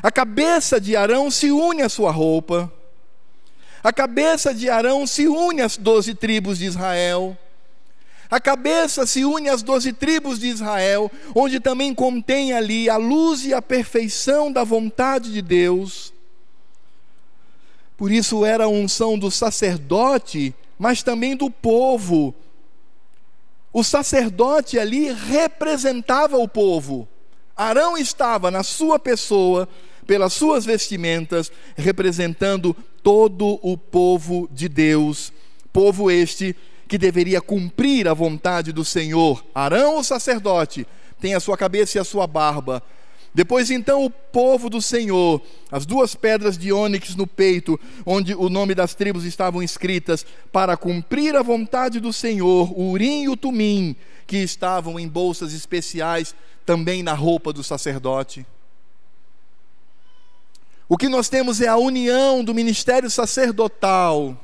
[0.02, 2.72] A cabeça de Arão se une à sua roupa.
[3.82, 7.36] A cabeça de Arão se une às doze tribos de Israel.
[8.28, 13.44] A cabeça se une às doze tribos de Israel, onde também contém ali a luz
[13.44, 16.12] e a perfeição da vontade de Deus.
[17.96, 22.34] Por isso era a unção do sacerdote, mas também do povo.
[23.72, 27.08] O sacerdote ali representava o povo.
[27.56, 29.66] Arão estava na sua pessoa
[30.06, 35.32] pelas suas vestimentas, representando todo o povo de Deus,
[35.72, 36.54] povo este
[36.86, 39.44] que deveria cumprir a vontade do Senhor.
[39.54, 40.86] Arão, o sacerdote,
[41.20, 42.82] tem a sua cabeça e a sua barba.
[43.34, 48.48] Depois então o povo do Senhor, as duas pedras de ônix no peito, onde o
[48.48, 53.36] nome das tribos estavam escritas, para cumprir a vontade do Senhor, o urim e o
[53.36, 53.94] tumim,
[54.26, 56.34] que estavam em bolsas especiais
[56.66, 58.44] também na roupa do sacerdote.
[60.88, 64.36] O que nós temos é a união do ministério sacerdotal,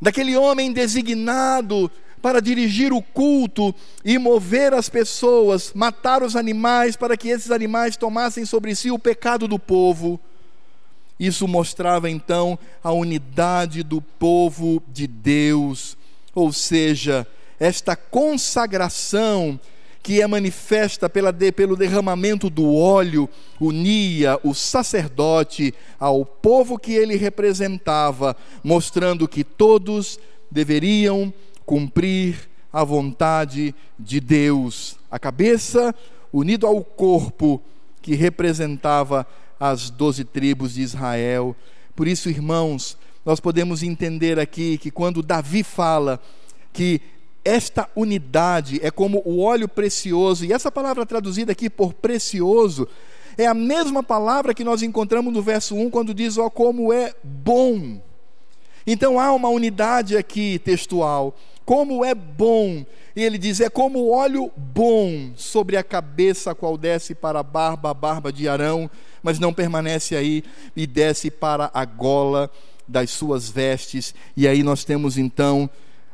[0.00, 1.90] daquele homem designado
[2.22, 7.96] para dirigir o culto e mover as pessoas, matar os animais para que esses animais
[7.96, 10.18] tomassem sobre si o pecado do povo.
[11.20, 15.96] Isso mostrava então a unidade do povo de Deus,
[16.34, 17.26] ou seja,
[17.60, 19.60] esta consagração
[20.04, 23.26] que é manifesta pela de, pelo derramamento do óleo,
[23.58, 31.32] unia o sacerdote ao povo que ele representava, mostrando que todos deveriam
[31.64, 34.98] cumprir a vontade de Deus.
[35.10, 35.94] A cabeça
[36.30, 37.62] unido ao corpo
[38.02, 39.26] que representava
[39.58, 41.56] as doze tribos de Israel.
[41.96, 46.20] Por isso, irmãos, nós podemos entender aqui que quando Davi fala
[46.74, 47.00] que
[47.44, 52.88] esta unidade é como o óleo precioso, e essa palavra traduzida aqui por precioso
[53.36, 57.12] é a mesma palavra que nós encontramos no verso 1 quando diz: Ó, como é
[57.22, 58.00] bom.
[58.86, 61.34] Então há uma unidade aqui textual.
[61.64, 62.84] Como é bom.
[63.16, 67.42] E ele diz: é como óleo bom sobre a cabeça, a qual desce para a
[67.42, 68.90] barba, a barba de Arão,
[69.22, 70.44] mas não permanece aí
[70.76, 72.50] e desce para a gola
[72.86, 74.14] das suas vestes.
[74.36, 75.68] E aí nós temos então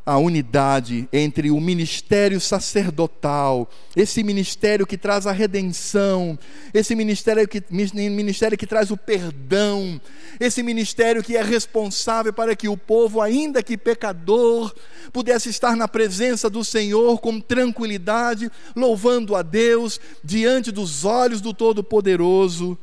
[0.04, 6.38] a unidade entre o ministério sacerdotal, esse ministério que traz a redenção,
[6.72, 10.00] esse ministério que, ministério que traz o perdão,
[10.38, 14.74] esse ministério que é responsável para que o povo, ainda que pecador,
[15.12, 21.52] pudesse estar na presença do Senhor com tranquilidade, louvando a Deus diante dos olhos do
[21.52, 22.76] Todo-Poderoso.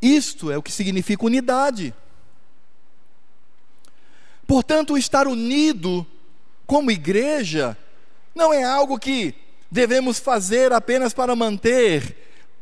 [0.00, 1.94] Isto é o que significa unidade.
[4.52, 6.06] Portanto, estar unido
[6.66, 7.74] como igreja
[8.34, 9.34] não é algo que
[9.70, 12.14] devemos fazer apenas para manter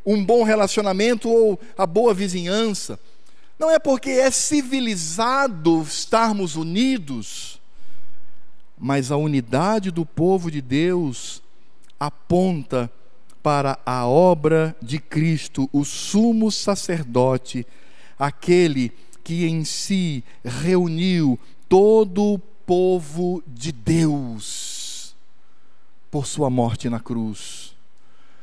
[0.07, 2.97] um bom relacionamento ou a boa vizinhança.
[3.59, 7.61] Não é porque é civilizado estarmos unidos,
[8.79, 11.43] mas a unidade do povo de Deus
[11.99, 12.89] aponta
[13.43, 17.67] para a obra de Cristo, o sumo sacerdote,
[18.17, 18.93] aquele
[19.25, 21.37] que em si reuniu
[21.71, 25.15] todo o povo de Deus
[26.11, 27.77] por sua morte na cruz,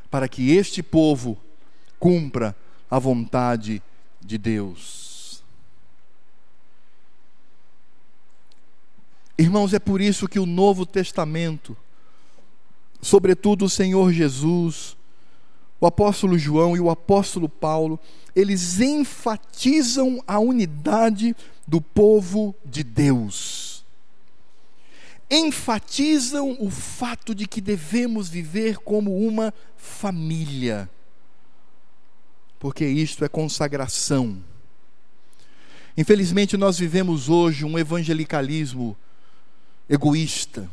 [0.09, 1.37] para que este povo
[1.99, 2.55] cumpra
[2.89, 3.83] a vontade
[4.21, 5.43] de Deus.
[9.37, 11.75] Irmãos, é por isso que o Novo Testamento,
[13.01, 14.96] sobretudo o Senhor Jesus,
[15.79, 17.99] o apóstolo João e o apóstolo Paulo,
[18.35, 21.35] eles enfatizam a unidade
[21.67, 23.85] do povo de Deus.
[25.29, 30.89] enfatizam o fato de que devemos viver como uma família,
[32.57, 34.41] porque isto é consagração.
[35.97, 38.95] Infelizmente, nós vivemos hoje um evangelicalismo
[39.89, 40.69] egoísta.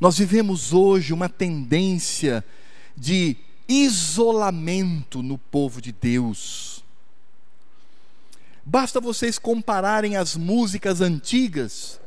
[0.00, 2.42] Nós vivemos hoje uma tendência
[2.98, 3.36] de
[3.68, 6.82] isolamento no povo de Deus.
[8.64, 12.00] Basta vocês compararem as músicas antigas,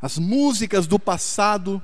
[0.00, 1.82] as músicas do passado,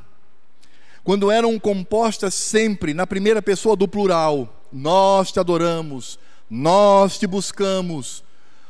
[1.05, 6.19] quando eram compostas sempre na primeira pessoa do plural: Nós te adoramos,
[6.49, 8.23] nós te buscamos,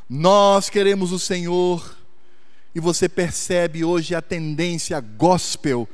[0.09, 1.97] nós queremos o Senhor.
[2.75, 5.87] E você percebe hoje a tendência gospel,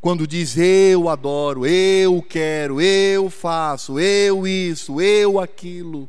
[0.00, 6.08] quando diz eu adoro, eu quero, eu faço, eu isso, eu aquilo.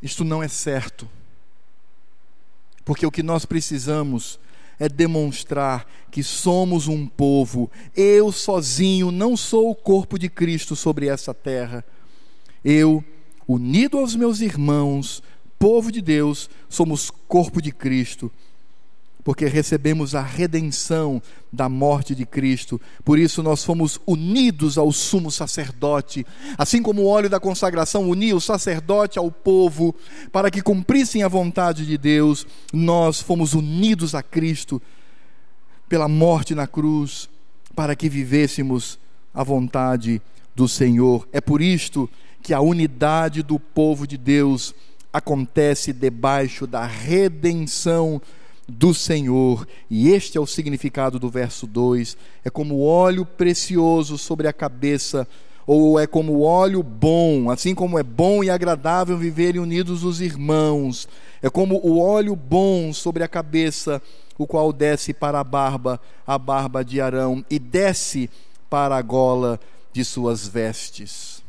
[0.00, 1.08] Isto não é certo.
[2.84, 4.38] Porque o que nós precisamos
[4.78, 7.70] é demonstrar que somos um povo.
[7.96, 11.84] Eu sozinho não sou o corpo de Cristo sobre essa terra.
[12.64, 13.02] Eu
[13.48, 15.22] unido aos meus irmãos,
[15.58, 18.30] povo de Deus, somos corpo de Cristo,
[19.24, 21.20] porque recebemos a redenção
[21.50, 22.78] da morte de Cristo.
[23.02, 26.26] Por isso nós fomos unidos ao sumo sacerdote,
[26.58, 29.94] assim como o óleo da consagração unia o sacerdote ao povo
[30.30, 32.46] para que cumprissem a vontade de Deus.
[32.70, 34.80] Nós fomos unidos a Cristo
[35.88, 37.30] pela morte na cruz
[37.74, 38.98] para que vivêssemos
[39.32, 40.20] a vontade
[40.54, 41.26] do Senhor.
[41.32, 42.10] É por isto
[42.42, 44.74] que a unidade do povo de Deus
[45.10, 48.20] acontece debaixo da redenção
[48.68, 49.66] do Senhor.
[49.90, 55.26] E este é o significado do verso 2: é como óleo precioso sobre a cabeça,
[55.66, 61.08] ou é como óleo bom, assim como é bom e agradável viverem unidos os irmãos.
[61.42, 64.00] É como o óleo bom sobre a cabeça,
[64.36, 68.30] o qual desce para a barba, a barba de Arão, e desce
[68.68, 69.60] para a gola
[69.92, 71.42] de suas vestes.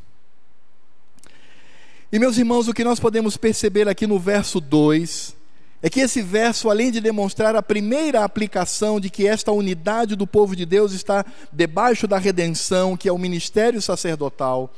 [2.11, 5.35] E meus irmãos, o que nós podemos perceber aqui no verso 2
[5.81, 10.25] é que esse verso, além de demonstrar a primeira aplicação de que esta unidade do
[10.25, 14.73] povo de Deus está debaixo da redenção, que é o ministério sacerdotal,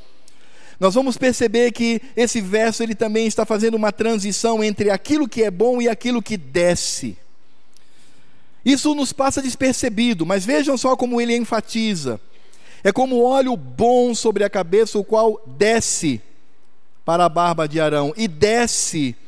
[0.78, 5.42] nós vamos perceber que esse verso ele também está fazendo uma transição entre aquilo que
[5.42, 7.16] é bom e aquilo que desce.
[8.64, 12.20] Isso nos passa despercebido, mas vejam só como ele enfatiza.
[12.84, 16.20] É como óleo bom sobre a cabeça, o qual desce
[17.04, 19.27] para a barba de Arão e desce para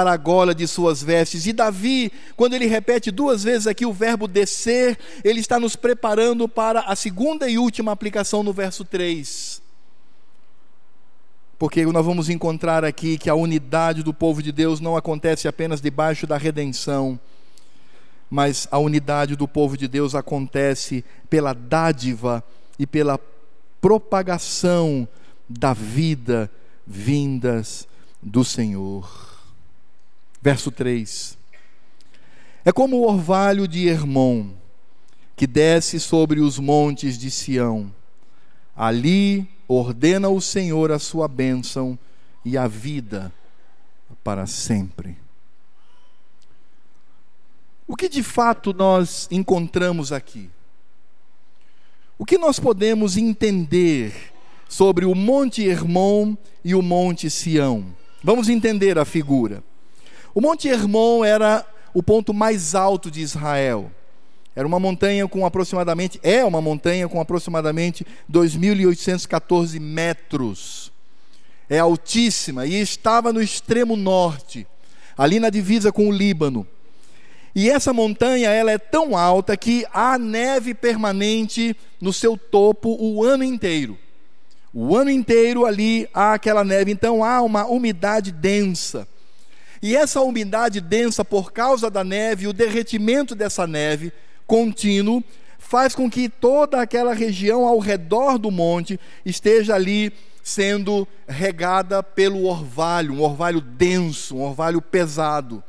[0.00, 1.46] a gola de suas vestes.
[1.46, 6.48] E Davi, quando ele repete duas vezes aqui o verbo descer, ele está nos preparando
[6.48, 9.60] para a segunda e última aplicação no verso 3.
[11.58, 15.80] Porque nós vamos encontrar aqui que a unidade do povo de Deus não acontece apenas
[15.80, 17.20] debaixo da redenção,
[18.28, 22.42] mas a unidade do povo de Deus acontece pela dádiva
[22.78, 23.20] e pela
[23.80, 25.06] propagação
[25.48, 26.50] da vida
[26.86, 27.86] vindas
[28.22, 29.31] do Senhor.
[30.42, 31.38] Verso 3.
[32.64, 34.50] É como o orvalho de Hermon,
[35.36, 37.94] que desce sobre os montes de Sião.
[38.74, 41.96] Ali ordena o Senhor a sua bênção
[42.44, 43.32] e a vida
[44.24, 45.16] para sempre.
[47.86, 50.50] O que de fato nós encontramos aqui?
[52.18, 54.32] O que nós podemos entender
[54.68, 57.84] sobre o Monte Hermon e o Monte Sião.
[58.22, 59.62] Vamos entender a figura.
[60.34, 63.90] O Monte Hermon era o ponto mais alto de Israel.
[64.54, 70.92] Era uma montanha com aproximadamente, é uma montanha com aproximadamente 2.814 metros.
[71.68, 74.66] É altíssima e estava no extremo norte,
[75.16, 76.66] ali na divisa com o Líbano.
[77.54, 83.22] E essa montanha ela é tão alta que há neve permanente no seu topo o
[83.22, 83.98] ano inteiro.
[84.72, 89.06] O ano inteiro ali há aquela neve, então há uma umidade densa.
[89.82, 94.12] E essa umidade densa, por causa da neve, o derretimento dessa neve
[94.46, 95.24] contínuo,
[95.58, 100.12] faz com que toda aquela região ao redor do monte esteja ali
[100.42, 105.62] sendo regada pelo orvalho, um orvalho denso, um orvalho pesado.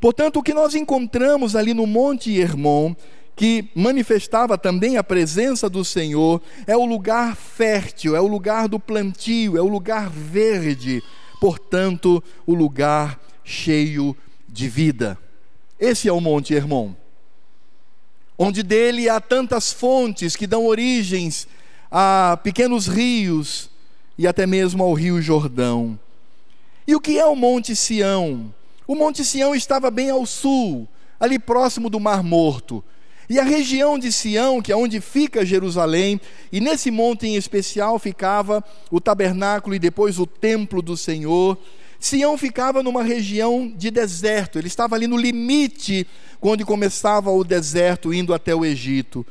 [0.00, 2.94] Portanto, o que nós encontramos ali no Monte Hermon
[3.36, 8.78] que manifestava também a presença do Senhor, é o lugar fértil, é o lugar do
[8.78, 11.02] plantio, é o lugar verde,
[11.44, 14.16] portanto, o lugar cheio
[14.48, 15.18] de vida.
[15.78, 16.94] Esse é o Monte Hermon,
[18.38, 21.46] onde dele há tantas fontes que dão origens
[21.90, 23.68] a pequenos rios
[24.16, 26.00] e até mesmo ao Rio Jordão.
[26.86, 28.50] E o que é o Monte Sião?
[28.86, 30.88] O Monte Sião estava bem ao sul,
[31.20, 32.82] ali próximo do Mar Morto.
[33.28, 36.20] E a região de Sião, que é onde fica Jerusalém,
[36.52, 41.58] e nesse monte em especial ficava o tabernáculo e depois o templo do Senhor.
[41.98, 46.06] Sião ficava numa região de deserto, ele estava ali no limite
[46.42, 49.26] onde começava o deserto indo até o Egito.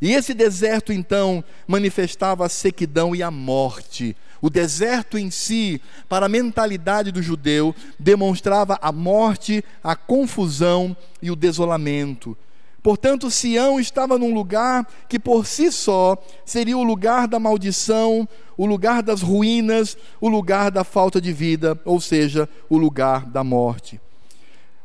[0.00, 4.16] E esse deserto então manifestava a sequidão e a morte.
[4.40, 11.30] O deserto em si, para a mentalidade do judeu, demonstrava a morte, a confusão e
[11.30, 12.36] o desolamento.
[12.82, 18.66] Portanto, Sião estava num lugar que por si só seria o lugar da maldição, o
[18.66, 24.00] lugar das ruínas, o lugar da falta de vida, ou seja, o lugar da morte.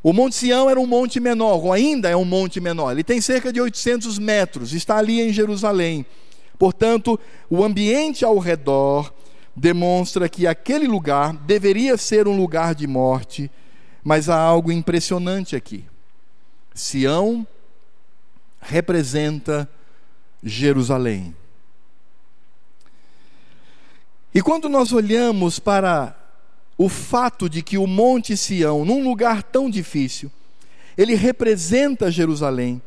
[0.03, 2.91] O Monte Sião era um monte menor, ou ainda é um monte menor.
[2.91, 6.05] Ele tem cerca de 800 metros, está ali em Jerusalém.
[6.57, 7.19] Portanto,
[7.49, 9.11] o ambiente ao redor
[9.55, 13.49] demonstra que aquele lugar deveria ser um lugar de morte,
[14.03, 15.83] mas há algo impressionante aqui.
[16.75, 17.45] Sião
[18.67, 19.69] representa
[20.43, 21.35] Jerusalém.
[24.33, 26.15] E quando nós olhamos para
[26.77, 30.31] o fato de que o Monte Sião, num lugar tão difícil,
[30.97, 32.81] ele representa Jerusalém,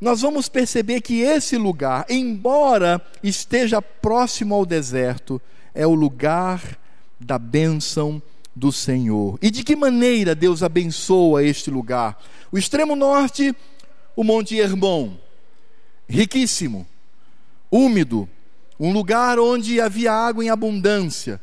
[0.00, 5.40] nós vamos perceber que esse lugar, embora esteja próximo ao deserto,
[5.74, 6.78] é o lugar
[7.18, 8.20] da bênção
[8.54, 9.38] do Senhor.
[9.40, 12.20] E de que maneira Deus abençoa este lugar?
[12.50, 13.54] O extremo norte,
[14.16, 15.12] o Monte Hermon,
[16.08, 16.86] riquíssimo,
[17.70, 18.28] úmido,
[18.78, 21.40] um lugar onde havia água em abundância.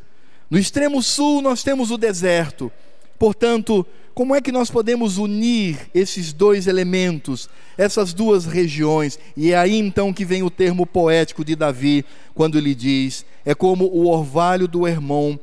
[0.49, 2.71] No extremo sul, nós temos o deserto.
[3.17, 9.17] Portanto, como é que nós podemos unir esses dois elementos, essas duas regiões?
[9.37, 12.03] E é aí então que vem o termo poético de Davi,
[12.35, 15.37] quando ele diz: é como o orvalho do Hermon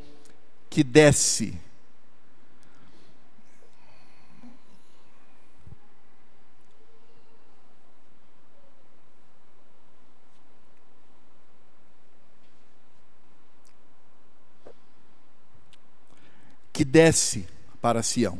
[0.68, 1.54] que desce.
[16.76, 17.46] Que desce
[17.80, 18.38] para Sião.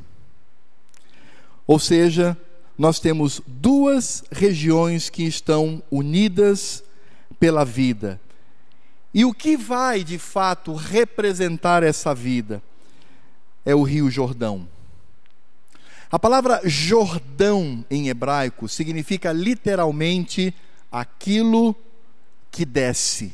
[1.66, 2.36] Ou seja,
[2.76, 6.84] nós temos duas regiões que estão unidas
[7.40, 8.20] pela vida.
[9.14, 12.62] E o que vai de fato representar essa vida
[13.64, 14.68] é o Rio Jordão.
[16.12, 20.54] A palavra Jordão em hebraico significa literalmente
[20.92, 21.74] aquilo
[22.50, 23.32] que desce.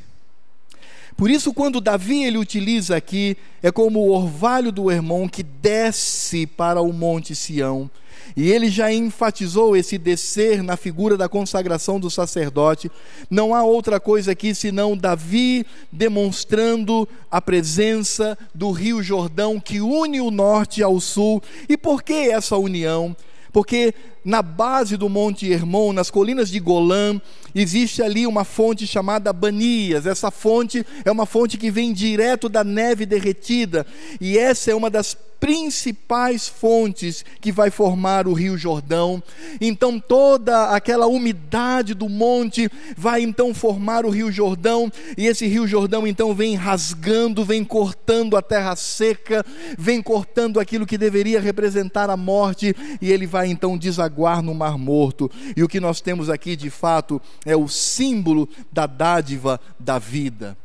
[1.22, 6.48] Por isso, quando Davi ele utiliza aqui, é como o orvalho do Hermon que desce
[6.48, 7.88] para o Monte Sião.
[8.36, 12.90] E ele já enfatizou esse descer na figura da consagração do sacerdote.
[13.30, 20.20] Não há outra coisa aqui senão Davi demonstrando a presença do Rio Jordão que une
[20.20, 21.40] o norte ao sul.
[21.68, 23.14] E por que essa união?
[23.52, 23.94] Porque
[24.24, 27.20] na base do Monte Hermon, nas colinas de Golã,
[27.54, 30.06] existe ali uma fonte chamada Banias.
[30.06, 33.86] Essa fonte é uma fonte que vem direto da neve derretida,
[34.20, 39.20] e essa é uma das principais fontes que vai formar o Rio Jordão.
[39.60, 45.66] Então toda aquela umidade do monte vai então formar o Rio Jordão, e esse Rio
[45.66, 49.44] Jordão então vem rasgando, vem cortando a terra seca,
[49.76, 54.11] vem cortando aquilo que deveria representar a morte, e ele vai então desaguar
[54.42, 55.30] no Mar Morto.
[55.56, 60.56] E o que nós temos aqui de fato é o símbolo da dádiva da vida.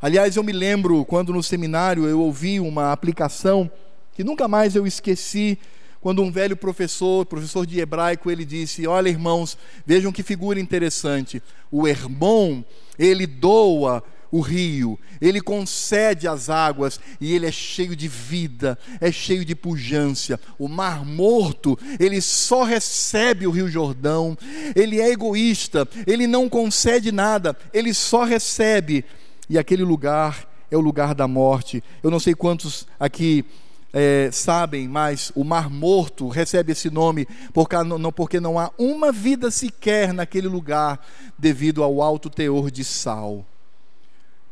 [0.00, 3.70] Aliás, eu me lembro quando no seminário eu ouvi uma aplicação
[4.14, 5.58] que nunca mais eu esqueci,
[6.00, 11.40] quando um velho professor, professor de hebraico, ele disse: Olha, irmãos, vejam que figura interessante.
[11.70, 12.64] O irmão,
[12.98, 14.02] ele doa
[14.32, 19.54] o rio, ele concede as águas e ele é cheio de vida, é cheio de
[19.54, 20.40] pujança.
[20.58, 24.36] O mar morto, ele só recebe o Rio Jordão,
[24.74, 29.04] ele é egoísta, ele não concede nada, ele só recebe.
[29.50, 31.84] E aquele lugar é o lugar da morte.
[32.02, 33.44] Eu não sei quantos aqui
[33.92, 39.12] é, sabem, mas o Mar Morto recebe esse nome porque não, porque não há uma
[39.12, 41.04] vida sequer naquele lugar
[41.38, 43.44] devido ao alto teor de sal.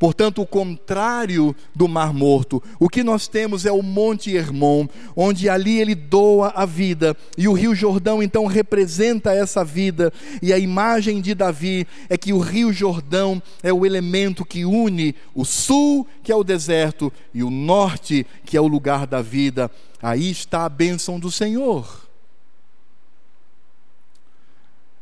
[0.01, 2.63] Portanto, o contrário do Mar Morto.
[2.79, 7.47] O que nós temos é o Monte Hermon, onde ali ele doa a vida, e
[7.47, 12.39] o Rio Jordão então representa essa vida, e a imagem de Davi é que o
[12.39, 17.51] Rio Jordão é o elemento que une o sul, que é o deserto, e o
[17.51, 19.71] norte, que é o lugar da vida.
[20.01, 22.09] Aí está a bênção do Senhor.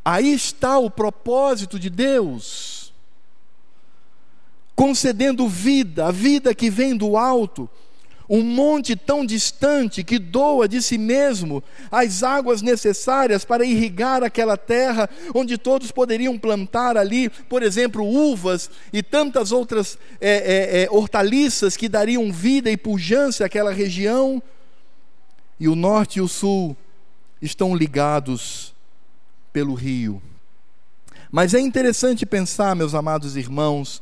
[0.05, 2.78] Aí está o propósito de Deus
[4.79, 7.69] concedendo vida, a vida que vem do alto.
[8.31, 14.57] um monte tão distante que doa de si mesmo as águas necessárias para irrigar aquela
[14.57, 20.91] terra, onde todos poderiam plantar ali, por exemplo, uvas e tantas outras é, é, é,
[20.91, 24.41] hortaliças que dariam vida e pujança àquela região.
[25.59, 26.77] E o norte e o sul
[27.43, 28.73] estão ligados
[29.53, 30.23] pelo rio.
[31.33, 34.01] Mas é interessante pensar, meus amados irmãos,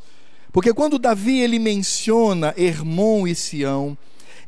[0.56, 3.94] porque quando Davi ele menciona Hermon e Sião,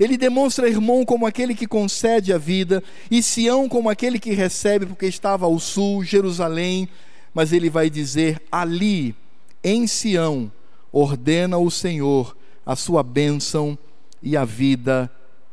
[0.00, 4.86] ele demonstra Hermon como aquele que concede a vida e Sião como aquele que recebe,
[4.86, 6.88] porque estava ao sul, Jerusalém,
[7.34, 9.14] mas ele vai dizer ali,
[9.62, 10.50] em Sião,
[10.90, 12.34] ordena o Senhor
[12.64, 13.76] a sua bênção
[14.22, 15.12] e a vida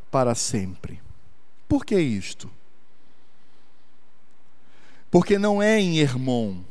[0.10, 1.02] para sempre.
[1.68, 2.50] Por que isto?
[5.12, 6.62] Porque não é em Hermon,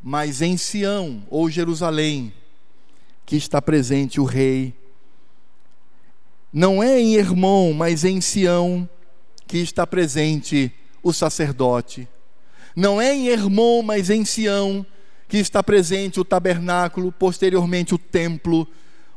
[0.00, 2.32] mas em Sião ou Jerusalém
[3.28, 4.72] que está presente o rei.
[6.50, 8.88] Não é em Hermon, mas em Sião
[9.46, 10.72] que está presente
[11.02, 12.08] o sacerdote.
[12.74, 14.84] Não é em Hermon, mas em Sião
[15.28, 18.66] que está presente o tabernáculo, posteriormente o templo,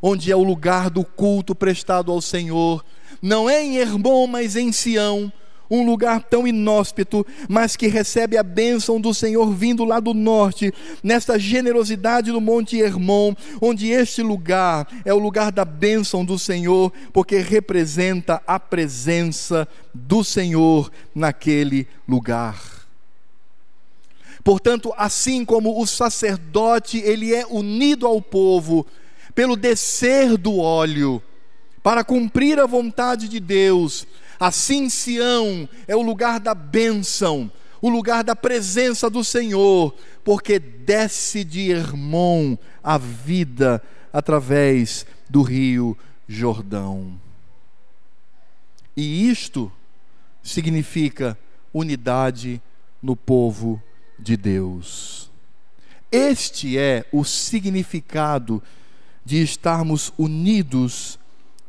[0.02, 2.84] onde é o lugar do culto prestado ao Senhor.
[3.22, 5.32] Não é em Hermon, mas em Sião
[5.72, 10.74] um lugar tão inóspito, mas que recebe a bênção do Senhor vindo lá do norte,
[11.02, 16.92] nesta generosidade do Monte Hermon, onde este lugar é o lugar da bênção do Senhor,
[17.14, 22.82] porque representa a presença do Senhor naquele lugar.
[24.44, 28.86] Portanto, assim como o sacerdote, ele é unido ao povo
[29.34, 31.22] pelo descer do óleo,
[31.82, 34.06] para cumprir a vontade de Deus,
[34.42, 41.44] Assim Sião é o lugar da bênção, o lugar da presença do Senhor, porque desce
[41.44, 45.96] de Hermon a vida através do rio
[46.28, 47.22] Jordão.
[48.98, 49.72] E isto
[50.42, 51.38] significa
[51.72, 52.60] unidade
[53.00, 53.80] no povo
[54.18, 55.30] de Deus.
[56.12, 58.60] Este é o significado
[59.24, 61.20] de estarmos unidos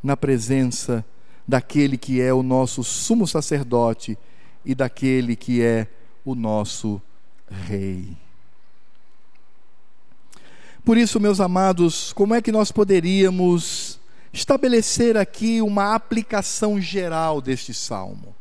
[0.01, 1.05] na presença
[1.47, 4.17] daquele que é o nosso sumo sacerdote
[4.65, 5.87] e daquele que é
[6.23, 7.01] o nosso
[7.49, 8.15] rei.
[10.85, 13.99] Por isso, meus amados, como é que nós poderíamos
[14.33, 18.35] estabelecer aqui uma aplicação geral deste salmo?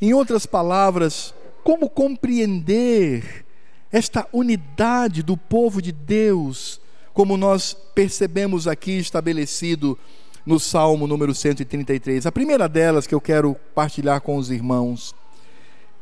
[0.00, 3.44] Em outras palavras, como compreender
[3.90, 6.80] esta unidade do povo de Deus,
[7.12, 9.98] como nós percebemos aqui estabelecido
[10.44, 12.26] no Salmo número 133.
[12.26, 15.14] A primeira delas que eu quero partilhar com os irmãos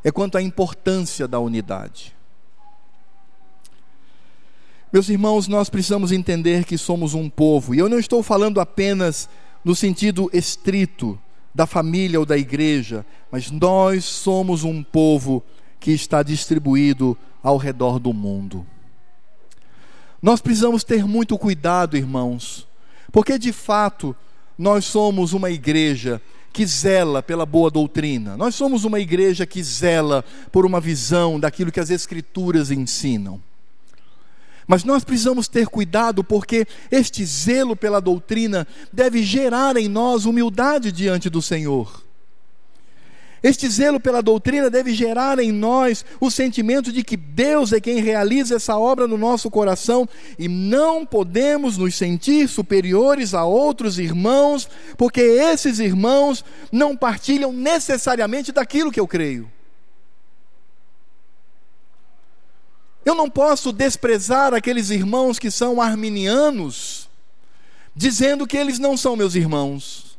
[0.02, 2.14] é quanto à importância da unidade.
[4.92, 9.28] Meus irmãos, nós precisamos entender que somos um povo, e eu não estou falando apenas
[9.64, 11.18] no sentido estrito
[11.54, 15.42] da família ou da igreja, mas nós somos um povo
[15.78, 18.66] que está distribuído ao redor do mundo.
[20.20, 22.66] Nós precisamos ter muito cuidado, irmãos,
[23.12, 24.14] porque de fato
[24.60, 26.20] nós somos uma igreja
[26.52, 28.36] que zela pela boa doutrina.
[28.36, 33.40] Nós somos uma igreja que zela por uma visão daquilo que as Escrituras ensinam.
[34.66, 40.92] Mas nós precisamos ter cuidado porque este zelo pela doutrina deve gerar em nós humildade
[40.92, 41.99] diante do Senhor.
[43.42, 48.00] Este zelo pela doutrina deve gerar em nós o sentimento de que Deus é quem
[48.00, 50.06] realiza essa obra no nosso coração
[50.38, 54.68] e não podemos nos sentir superiores a outros irmãos,
[54.98, 59.50] porque esses irmãos não partilham necessariamente daquilo que eu creio.
[63.02, 67.08] Eu não posso desprezar aqueles irmãos que são arminianos,
[67.96, 70.09] dizendo que eles não são meus irmãos.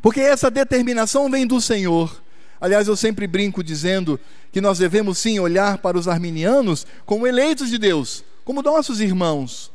[0.00, 2.22] Porque essa determinação vem do Senhor.
[2.60, 4.20] Aliás, eu sempre brinco dizendo
[4.52, 9.70] que nós devemos sim olhar para os arminianos como eleitos de Deus, como nossos irmãos.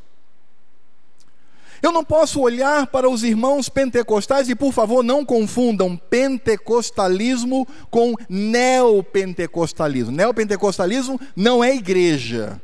[1.82, 8.15] Eu não posso olhar para os irmãos pentecostais e, por favor, não confundam pentecostalismo com
[8.28, 10.11] neopentecostalismo.
[10.11, 12.59] Neopentecostalismo não é igreja.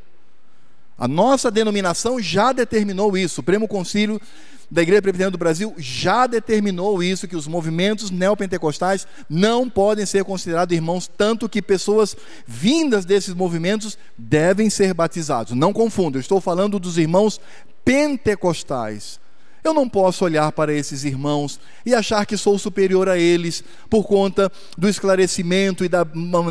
[0.98, 3.34] A nossa denominação já determinou isso.
[3.34, 4.20] O Supremo Concílio
[4.72, 10.24] da Igreja Presbiteriana do Brasil já determinou isso, que os movimentos neopentecostais não podem ser
[10.24, 12.16] considerados irmãos, tanto que pessoas
[12.46, 15.52] vindas desses movimentos devem ser batizados.
[15.52, 17.38] Não confunda, eu estou falando dos irmãos
[17.84, 19.20] pentecostais.
[19.62, 24.04] Eu não posso olhar para esses irmãos e achar que sou superior a eles por
[24.04, 26.02] conta do esclarecimento e da,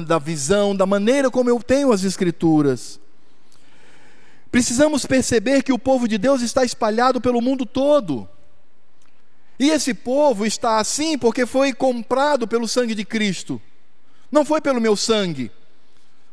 [0.05, 2.99] da visão, da maneira como eu tenho as Escrituras.
[4.51, 8.27] Precisamos perceber que o povo de Deus está espalhado pelo mundo todo.
[9.57, 13.61] E esse povo está assim porque foi comprado pelo sangue de Cristo.
[14.29, 15.51] Não foi pelo meu sangue,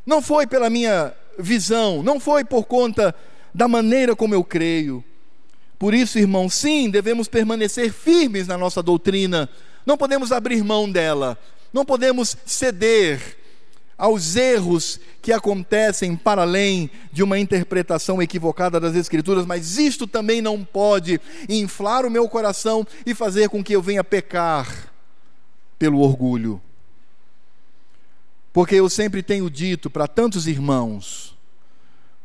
[0.04, 3.14] não foi pela minha visão, não foi por conta
[3.54, 5.04] da maneira como eu creio.
[5.78, 9.48] Por isso, irmão, sim, devemos permanecer firmes na nossa doutrina,
[9.86, 11.38] não podemos abrir mão dela,
[11.72, 13.38] não podemos ceder
[13.99, 20.40] aos erros que acontecem para além de uma interpretação equivocada das Escrituras, mas isto também
[20.40, 24.92] não pode inflar o meu coração e fazer com que eu venha pecar
[25.76, 26.62] pelo orgulho.
[28.53, 31.36] Porque eu sempre tenho dito para tantos irmãos,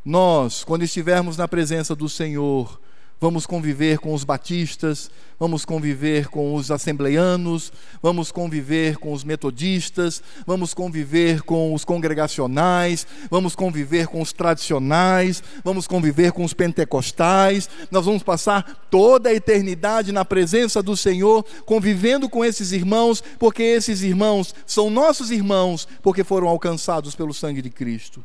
[0.05, 2.79] nós, quando estivermos na presença do Senhor,
[3.23, 5.09] vamos conviver com os batistas,
[5.39, 7.71] vamos conviver com os assembleianos,
[8.01, 15.41] vamos conviver com os metodistas, vamos conviver com os congregacionais, vamos conviver com os tradicionais,
[15.63, 17.69] vamos conviver com os pentecostais.
[17.89, 23.63] Nós vamos passar toda a eternidade na presença do Senhor, convivendo com esses irmãos, porque
[23.63, 28.21] esses irmãos são nossos irmãos, porque foram alcançados pelo sangue de Cristo.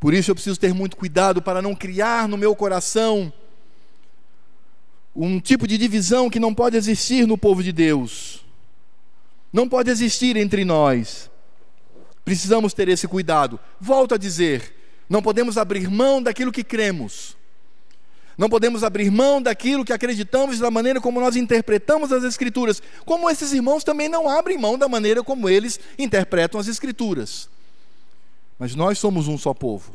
[0.00, 3.32] Por isso eu preciso ter muito cuidado para não criar no meu coração
[5.14, 8.44] um tipo de divisão que não pode existir no povo de Deus.
[9.52, 11.28] Não pode existir entre nós.
[12.24, 13.58] Precisamos ter esse cuidado.
[13.80, 14.74] Volto a dizer,
[15.08, 17.36] não podemos abrir mão daquilo que cremos.
[18.36, 22.80] Não podemos abrir mão daquilo que acreditamos da maneira como nós interpretamos as Escrituras.
[23.04, 27.48] Como esses irmãos também não abrem mão da maneira como eles interpretam as Escrituras.
[28.58, 29.92] Mas nós somos um só povo.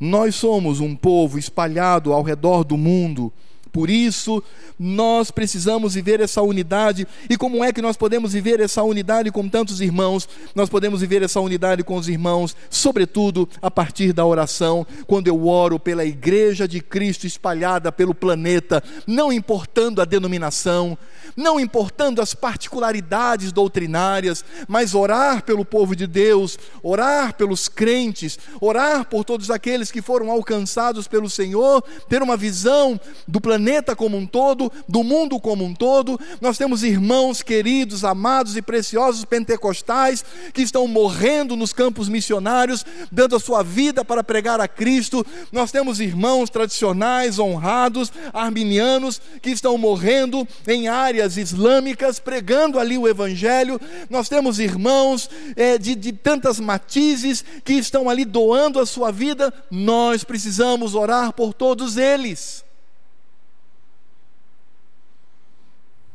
[0.00, 3.32] Nós somos um povo espalhado ao redor do mundo
[3.78, 4.42] por isso,
[4.76, 7.06] nós precisamos viver essa unidade.
[7.30, 10.28] E como é que nós podemos viver essa unidade com tantos irmãos?
[10.52, 15.46] Nós podemos viver essa unidade com os irmãos, sobretudo a partir da oração, quando eu
[15.46, 20.98] oro pela igreja de Cristo espalhada pelo planeta, não importando a denominação,
[21.36, 29.04] não importando as particularidades doutrinárias, mas orar pelo povo de Deus, orar pelos crentes, orar
[29.04, 34.16] por todos aqueles que foram alcançados pelo Senhor, ter uma visão do planeta planeta como
[34.16, 36.18] um todo, do mundo como um todo.
[36.40, 43.36] Nós temos irmãos queridos, amados e preciosos pentecostais que estão morrendo nos campos missionários, dando
[43.36, 45.24] a sua vida para pregar a Cristo.
[45.52, 53.06] Nós temos irmãos tradicionais, honrados, arminianos, que estão morrendo em áreas islâmicas, pregando ali o
[53.06, 53.78] Evangelho.
[54.08, 59.52] Nós temos irmãos é, de, de tantas matizes que estão ali doando a sua vida.
[59.70, 62.66] Nós precisamos orar por todos eles.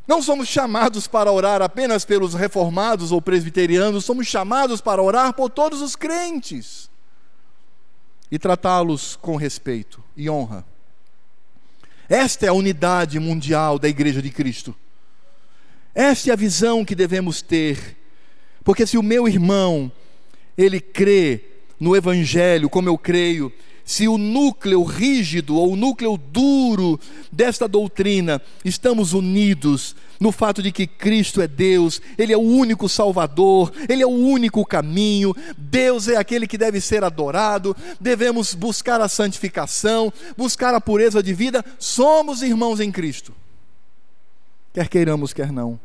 [0.07, 5.49] Não somos chamados para orar apenas pelos reformados ou presbiterianos, somos chamados para orar por
[5.49, 6.89] todos os crentes
[8.29, 10.65] e tratá-los com respeito e honra.
[12.09, 14.75] Esta é a unidade mundial da Igreja de Cristo.
[15.95, 17.97] Esta é a visão que devemos ter.
[18.63, 19.91] Porque se o meu irmão,
[20.57, 21.45] ele crê
[21.79, 23.51] no Evangelho, como eu creio,
[23.85, 26.99] se o núcleo rígido ou o núcleo duro
[27.31, 32.87] desta doutrina estamos unidos no fato de que Cristo é Deus, Ele é o único
[32.87, 39.01] Salvador, Ele é o único caminho, Deus é aquele que deve ser adorado, devemos buscar
[39.01, 43.33] a santificação, buscar a pureza de vida, somos irmãos em Cristo,
[44.73, 45.77] quer queiramos, quer não.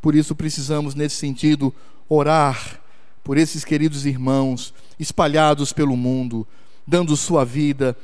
[0.00, 1.74] Por isso precisamos, nesse sentido,
[2.08, 2.80] orar
[3.24, 6.46] por esses queridos irmãos espalhados pelo mundo
[6.86, 7.96] dando sua vida,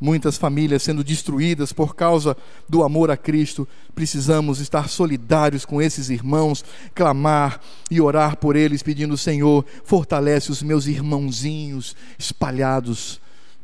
[0.00, 2.36] muitas famílias sendo destruídas por causa
[2.68, 3.66] do amor a Cristo.
[3.94, 6.64] Precisamos estar solidários com esses irmãos,
[6.94, 7.60] clamar
[7.90, 13.20] e orar por eles, pedindo: Senhor, fortalece os meus irmãozinhos espalhados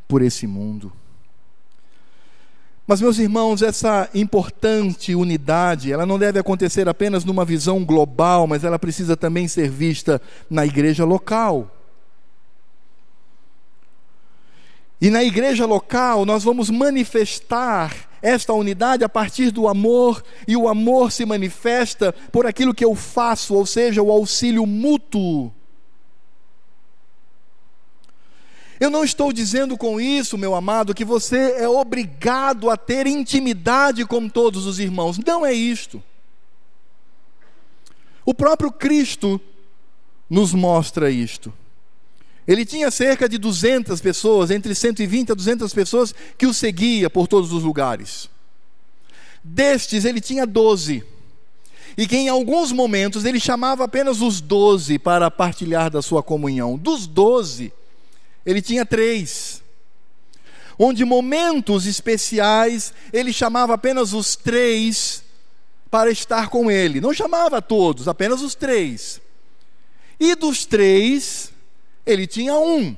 [0.09, 0.93] por esse mundo.
[2.87, 8.65] Mas, meus irmãos, essa importante unidade, ela não deve acontecer apenas numa visão global, mas
[8.65, 11.71] ela precisa também ser vista na igreja local.
[15.01, 20.69] E na igreja local nós vamos manifestar esta unidade a partir do amor, e o
[20.69, 25.53] amor se manifesta por aquilo que eu faço, ou seja, o auxílio mútuo.
[28.79, 34.07] Eu não estou dizendo com isso, meu amado, que você é obrigado a ter intimidade
[34.07, 35.19] com todos os irmãos.
[35.19, 36.03] Não é isto.
[38.25, 39.41] O próprio Cristo
[40.29, 41.53] nos mostra isto.
[42.51, 47.29] Ele tinha cerca de 200 pessoas, entre 120 a 200 pessoas, que o seguia por
[47.29, 48.29] todos os lugares.
[49.45, 51.05] Destes, ele tinha 12.
[51.97, 56.77] E que em alguns momentos ele chamava apenas os 12 para partilhar da sua comunhão.
[56.77, 57.73] Dos 12,
[58.45, 59.63] ele tinha três.
[60.77, 65.23] onde momentos especiais ele chamava apenas os três
[65.89, 67.01] para estar com ele.
[67.01, 69.21] Não chamava todos, apenas os três.
[70.19, 71.53] E dos três,
[72.07, 72.97] ele tinha um,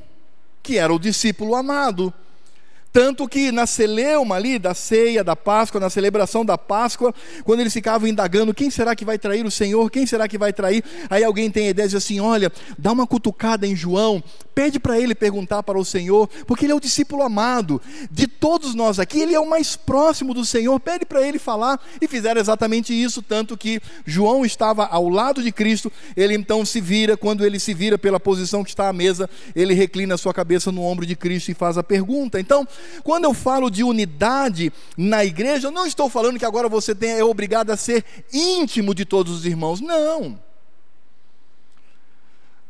[0.62, 2.12] que era o discípulo amado.
[2.92, 7.72] Tanto que na celeuma ali da ceia da Páscoa, na celebração da Páscoa, quando eles
[7.72, 11.24] ficavam indagando quem será que vai trair o Senhor, quem será que vai trair, aí
[11.24, 14.22] alguém tem a ideia de assim: olha, dá uma cutucada em João,
[14.54, 17.80] pede para ele perguntar para o Senhor, porque ele é o discípulo amado
[18.10, 21.80] de todos nós aqui, ele é o mais próximo do Senhor, pede para ele falar,
[21.98, 23.22] e fizeram exatamente isso.
[23.22, 27.72] Tanto que João estava ao lado de Cristo, ele então se vira, quando ele se
[27.72, 31.16] vira pela posição que está à mesa, ele reclina a sua cabeça no ombro de
[31.16, 32.38] Cristo e faz a pergunta.
[32.38, 32.68] Então,
[33.02, 37.24] quando eu falo de unidade na igreja, eu não estou falando que agora você é
[37.24, 39.80] obrigado a ser íntimo de todos os irmãos.
[39.80, 40.38] Não.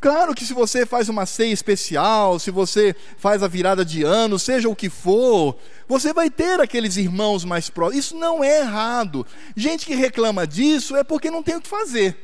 [0.02, 4.36] Claro que se você faz uma ceia especial, se você faz a virada de ano,
[4.36, 5.56] seja o que for,
[5.86, 8.06] você vai ter aqueles irmãos mais próximos.
[8.06, 9.24] Isso não é errado.
[9.56, 12.16] Gente que reclama disso é porque não tem o que fazer.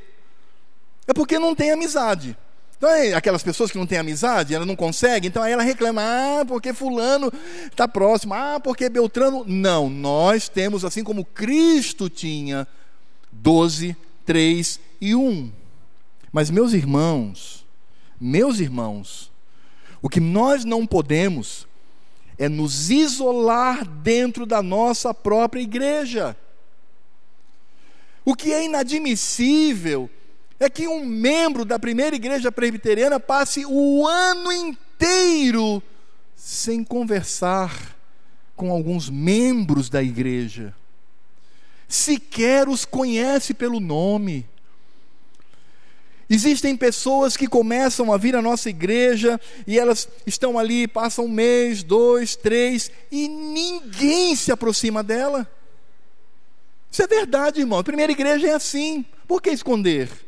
[1.07, 2.37] É porque não tem amizade.
[2.79, 6.01] Então, é aquelas pessoas que não têm amizade, ela não consegue, então aí ela reclama,
[6.01, 7.31] ah, porque fulano
[7.67, 9.45] está próximo, ah, porque Beltrano.
[9.45, 12.69] Não, nós temos, assim como Cristo tinha,
[13.33, 15.53] 12, 3 e 1.
[16.31, 17.67] Mas, meus irmãos,
[18.21, 19.33] meus irmãos,
[20.01, 21.67] o que nós não podemos
[22.39, 26.37] é nos isolar dentro da nossa própria igreja.
[28.25, 30.09] O que é inadmissível
[30.61, 35.83] é que um membro da primeira igreja presbiteriana passe o ano inteiro
[36.35, 37.97] sem conversar
[38.57, 40.75] com alguns membros da igreja,
[41.87, 44.45] sequer os conhece pelo nome.
[46.29, 51.29] Existem pessoas que começam a vir à nossa igreja e elas estão ali, passam um
[51.29, 55.49] mês, dois, três, e ninguém se aproxima dela.
[56.91, 57.79] Isso é verdade, irmão.
[57.79, 59.05] A primeira igreja é assim.
[59.27, 60.28] Por que esconder?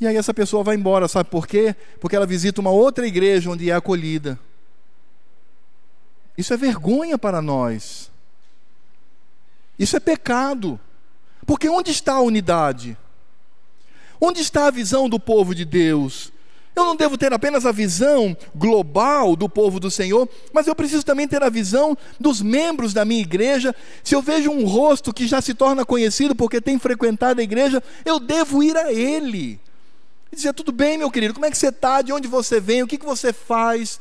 [0.00, 1.74] E aí essa pessoa vai embora, sabe por quê?
[2.00, 4.38] Porque ela visita uma outra igreja onde é acolhida.
[6.36, 8.10] Isso é vergonha para nós.
[9.78, 10.78] Isso é pecado.
[11.46, 12.96] Porque onde está a unidade?
[14.20, 16.32] Onde está a visão do povo de Deus?
[16.74, 21.02] Eu não devo ter apenas a visão global do povo do Senhor, mas eu preciso
[21.02, 23.74] também ter a visão dos membros da minha igreja.
[24.04, 27.82] Se eu vejo um rosto que já se torna conhecido porque tem frequentado a igreja,
[28.04, 29.58] eu devo ir a ele.
[30.32, 32.02] E dizer: tudo bem, meu querido, como é que você está?
[32.02, 32.82] De onde você vem?
[32.82, 34.00] O que, que você faz?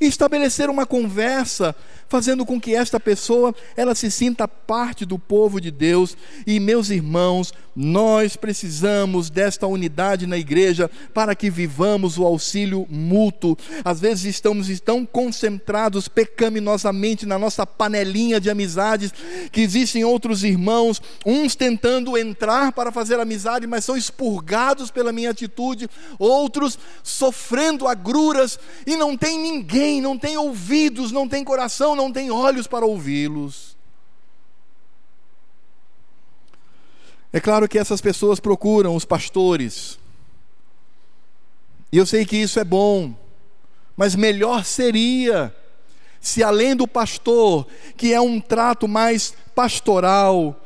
[0.00, 1.74] E estabelecer uma conversa
[2.08, 6.16] fazendo com que esta pessoa ela se sinta parte do povo de Deus.
[6.46, 13.56] E meus irmãos, nós precisamos desta unidade na igreja para que vivamos o auxílio mútuo.
[13.84, 19.12] Às vezes estamos tão concentrados pecaminosamente na nossa panelinha de amizades
[19.50, 25.30] que existem outros irmãos, uns tentando entrar para fazer amizade, mas são expurgados pela minha
[25.30, 25.88] atitude,
[26.18, 32.30] outros sofrendo agruras e não tem ninguém, não tem ouvidos, não tem coração, não tem
[32.30, 33.76] olhos para ouvi-los.
[37.32, 39.98] É claro que essas pessoas procuram os pastores.
[41.90, 43.14] E eu sei que isso é bom,
[43.96, 45.54] mas melhor seria
[46.20, 47.66] se além do pastor,
[47.98, 50.58] que é um trato mais pastoral,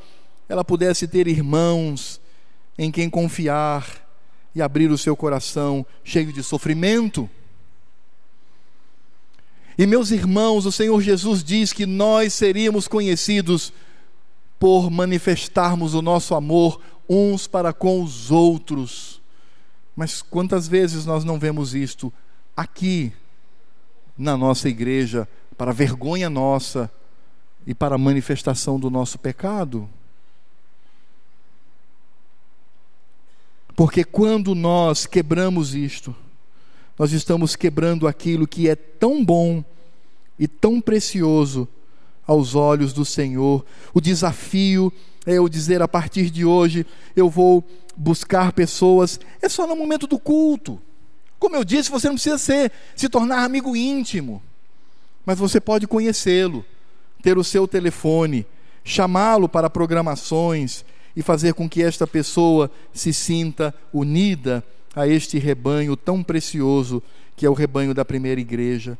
[0.49, 2.21] ela pudesse ter irmãos
[2.79, 3.85] em quem confiar
[4.55, 7.29] e abrir o seu coração cheio de sofrimento.
[9.79, 13.73] E meus irmãos, o Senhor Jesus diz que nós seríamos conhecidos
[14.59, 19.23] por manifestarmos o nosso amor uns para com os outros.
[19.95, 22.13] Mas quantas vezes nós não vemos isto
[22.57, 23.13] aqui
[24.17, 26.91] na nossa igreja, para vergonha nossa
[27.65, 29.89] e para manifestação do nosso pecado?
[33.77, 36.13] Porque quando nós quebramos isto,
[36.99, 39.65] nós estamos quebrando aquilo que é tão bom
[40.39, 41.69] e tão precioso
[42.27, 43.65] aos olhos do Senhor.
[43.95, 44.93] O desafio
[45.25, 46.85] é eu dizer a partir de hoje
[47.15, 47.65] eu vou
[47.97, 50.81] buscar pessoas, é só no momento do culto.
[51.39, 54.43] Como eu disse, você não precisa ser, se tornar amigo íntimo,
[55.25, 56.65] mas você pode conhecê-lo,
[57.23, 58.45] ter o seu telefone,
[58.83, 60.85] chamá-lo para programações
[61.15, 64.65] e fazer com que esta pessoa se sinta unida
[64.99, 67.01] a este rebanho tão precioso
[67.37, 68.99] que é o rebanho da primeira igreja.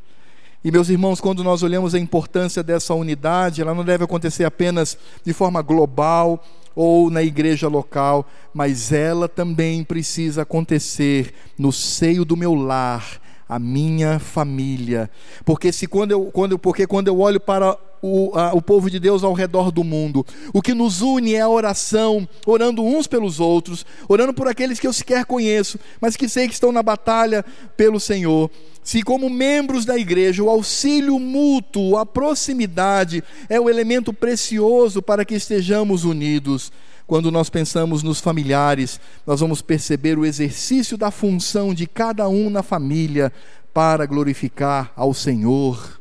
[0.63, 4.97] E, meus irmãos, quando nós olhamos a importância dessa unidade, ela não deve acontecer apenas
[5.25, 12.37] de forma global ou na igreja local, mas ela também precisa acontecer no seio do
[12.37, 15.11] meu lar, a minha família.
[15.45, 18.99] Porque se quando eu, quando, porque quando eu olho para o, a, o povo de
[18.99, 23.41] Deus ao redor do mundo, o que nos une é a oração, orando uns pelos
[23.41, 27.45] outros, orando por aqueles que eu sequer conheço, mas que sei que estão na batalha
[27.77, 28.51] pelo Senhor.
[28.83, 35.25] Se, como membros da igreja, o auxílio mútuo, a proximidade é o elemento precioso para
[35.25, 36.73] que estejamos unidos.
[37.07, 42.51] Quando nós pensamos nos familiares, nós vamos perceber o exercício da função de cada um
[42.51, 43.33] na família
[43.73, 45.98] para glorificar ao Senhor.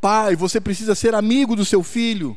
[0.00, 2.36] Pai, você precisa ser amigo do seu filho.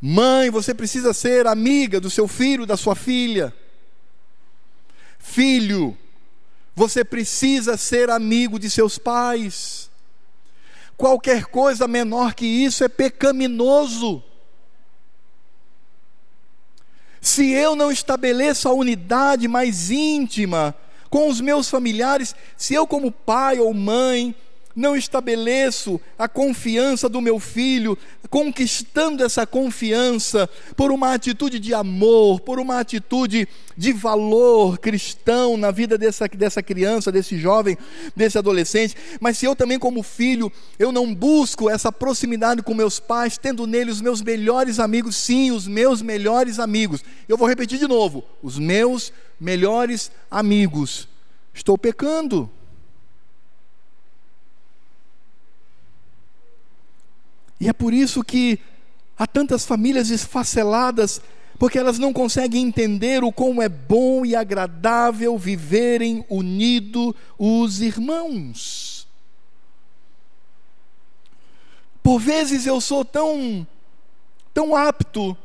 [0.00, 3.54] Mãe, você precisa ser amiga do seu filho, da sua filha.
[5.18, 5.96] Filho,
[6.74, 9.90] você precisa ser amigo de seus pais.
[10.96, 14.22] Qualquer coisa menor que isso é pecaminoso.
[17.20, 20.74] Se eu não estabeleço a unidade mais íntima
[21.08, 24.36] com os meus familiares, se eu, como pai ou mãe,
[24.74, 27.96] não estabeleço a confiança do meu filho,
[28.28, 33.46] conquistando essa confiança por uma atitude de amor, por uma atitude
[33.76, 37.76] de valor cristão na vida dessa, dessa criança, desse jovem,
[38.16, 42.98] desse adolescente, mas se eu também, como filho, eu não busco essa proximidade com meus
[42.98, 47.78] pais, tendo neles os meus melhores amigos, sim, os meus melhores amigos, eu vou repetir
[47.78, 51.08] de novo: os meus melhores amigos,
[51.52, 52.50] estou pecando.
[57.60, 58.58] E é por isso que
[59.18, 61.20] há tantas famílias esfaceladas,
[61.58, 69.06] porque elas não conseguem entender o como é bom e agradável viverem unidos os irmãos.
[72.02, 73.66] Por vezes eu sou tão
[74.52, 75.36] tão apto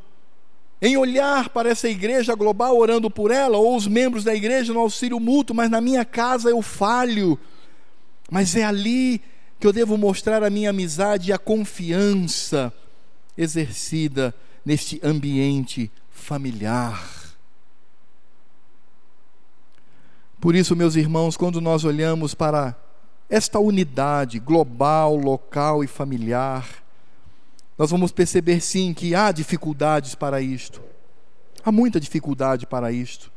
[0.80, 4.80] em olhar para essa igreja global orando por ela, ou os membros da igreja no
[4.80, 7.38] auxílio mútuo, mas na minha casa eu falho.
[8.30, 9.20] Mas é ali
[9.60, 12.72] que eu devo mostrar a minha amizade e a confiança
[13.36, 14.34] exercida
[14.64, 17.36] neste ambiente familiar.
[20.40, 22.74] Por isso, meus irmãos, quando nós olhamos para
[23.28, 26.66] esta unidade global, local e familiar,
[27.76, 30.80] nós vamos perceber sim que há dificuldades para isto.
[31.62, 33.30] Há muita dificuldade para isto.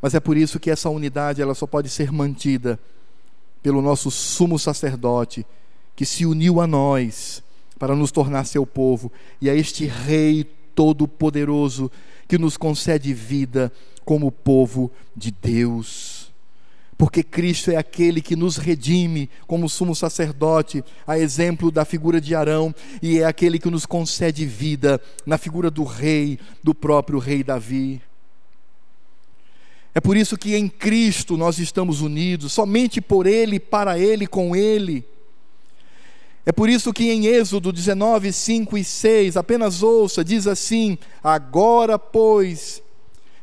[0.00, 2.80] Mas é por isso que essa unidade ela só pode ser mantida
[3.64, 5.46] pelo nosso sumo sacerdote,
[5.96, 7.42] que se uniu a nós
[7.78, 9.10] para nos tornar seu povo,
[9.40, 10.44] e a este Rei
[10.74, 11.90] Todo-Poderoso
[12.28, 13.72] que nos concede vida
[14.04, 16.30] como povo de Deus.
[16.98, 22.34] Porque Cristo é aquele que nos redime como sumo sacerdote, a exemplo da figura de
[22.34, 27.42] Arão, e é aquele que nos concede vida na figura do rei, do próprio rei
[27.42, 28.02] Davi.
[29.94, 34.56] É por isso que em Cristo nós estamos unidos, somente por Ele, para Ele, com
[34.56, 35.04] Ele.
[36.44, 41.98] É por isso que em Êxodo 19, 5 e 6, apenas ouça, diz assim: Agora,
[41.98, 42.82] pois,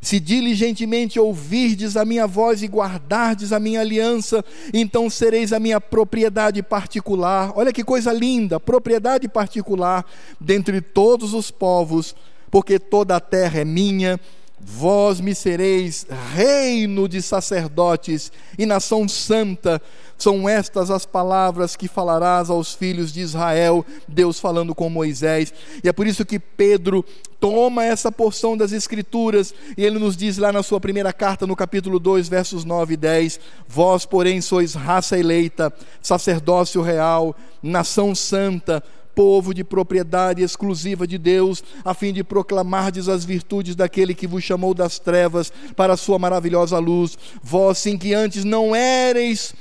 [0.01, 4.43] se diligentemente ouvirdes a minha voz e guardardes a minha aliança,
[4.73, 7.53] então sereis a minha propriedade particular.
[7.55, 10.05] Olha que coisa linda, propriedade particular
[10.39, 12.13] dentre todos os povos,
[12.51, 14.19] porque toda a terra é minha
[14.63, 16.05] Vós me sereis
[16.35, 19.81] reino de sacerdotes e nação santa.
[20.17, 25.51] São estas as palavras que falarás aos filhos de Israel, Deus falando com Moisés.
[25.83, 27.03] E é por isso que Pedro
[27.39, 31.55] toma essa porção das Escrituras e ele nos diz lá na sua primeira carta, no
[31.55, 38.83] capítulo 2, versos 9 e 10: Vós, porém, sois raça eleita, sacerdócio real, nação santa
[39.15, 44.43] povo de propriedade exclusiva de Deus, a fim de proclamardes as virtudes daquele que vos
[44.43, 47.17] chamou das trevas para a sua maravilhosa luz.
[47.43, 49.53] Vós, sim, que antes não éreis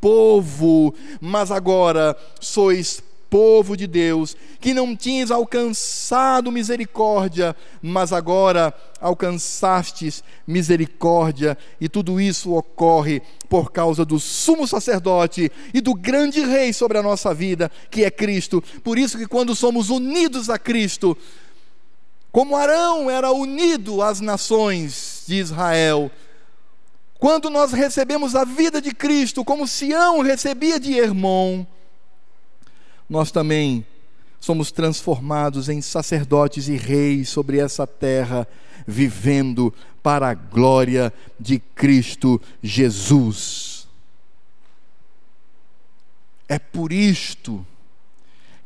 [0.00, 10.24] povo, mas agora sois povo de Deus, que não tinhas alcançado misericórdia, mas agora alcançastes
[10.46, 16.98] misericórdia, e tudo isso ocorre por causa do sumo sacerdote e do grande rei sobre
[16.98, 18.62] a nossa vida, que é Cristo.
[18.82, 21.16] Por isso que quando somos unidos a Cristo,
[22.32, 26.10] como Arão era unido às nações de Israel,
[27.18, 31.66] quando nós recebemos a vida de Cristo, como Sião recebia de Hermon,
[33.08, 33.84] nós também
[34.40, 38.46] somos transformados em sacerdotes e reis sobre essa terra,
[38.86, 43.88] vivendo para a glória de Cristo Jesus.
[46.48, 47.66] É por isto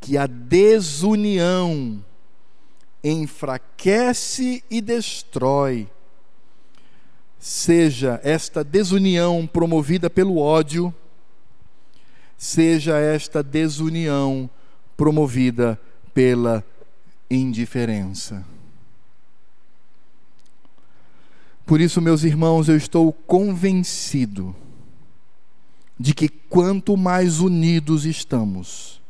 [0.01, 2.05] que a desunião
[3.03, 5.89] enfraquece e destrói,
[7.39, 10.95] seja esta desunião promovida pelo ódio,
[12.43, 14.51] seja esta desunião
[14.97, 15.81] promovida
[16.13, 16.65] pela
[17.31, 18.45] indiferença.
[21.65, 24.57] Por isso, meus irmãos, eu estou convencido
[25.97, 29.01] de que quanto mais unidos estamos,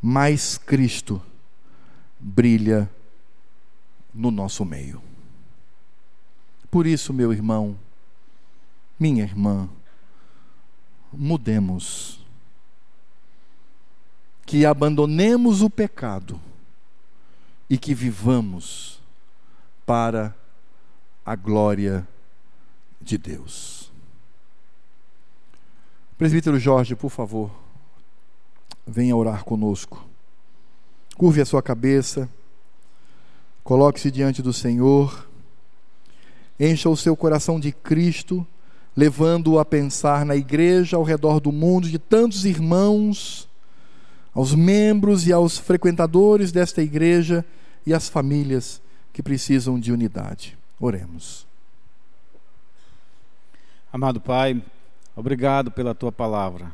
[0.00, 1.20] mais Cristo
[2.18, 2.90] brilha
[4.14, 5.02] no nosso meio.
[6.70, 7.76] Por isso, meu irmão,
[8.98, 9.68] minha irmã,
[11.12, 12.24] mudemos.
[14.46, 16.40] Que abandonemos o pecado
[17.68, 19.00] e que vivamos
[19.84, 20.34] para
[21.24, 22.06] a glória
[23.00, 23.90] de Deus.
[26.16, 27.50] Presbítero Jorge, por favor,
[28.86, 30.08] venha orar conosco.
[31.16, 32.28] Curve a sua cabeça,
[33.64, 35.28] coloque-se diante do Senhor,
[36.58, 38.46] encha o seu coração de Cristo,
[38.96, 43.45] levando-o a pensar na igreja ao redor do mundo, de tantos irmãos,
[44.36, 47.42] aos membros e aos frequentadores desta igreja
[47.86, 50.58] e às famílias que precisam de unidade.
[50.78, 51.46] Oremos.
[53.90, 54.62] Amado Pai,
[55.16, 56.70] obrigado pela tua palavra.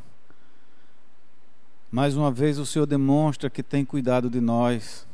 [1.88, 5.06] Mais uma vez o Senhor demonstra que tem cuidado de nós.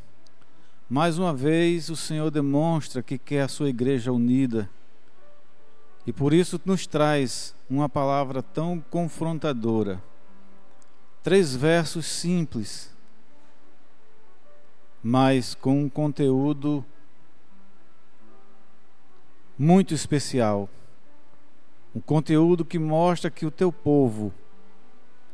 [0.89, 4.71] Mais uma vez o Senhor demonstra que quer a sua igreja unida.
[6.07, 10.03] E por isso nos traz uma palavra tão confrontadora.
[11.23, 12.95] Três versos simples,
[15.03, 16.85] mas com um conteúdo
[19.59, 20.69] muito especial.
[21.95, 24.33] Um conteúdo que mostra que o teu povo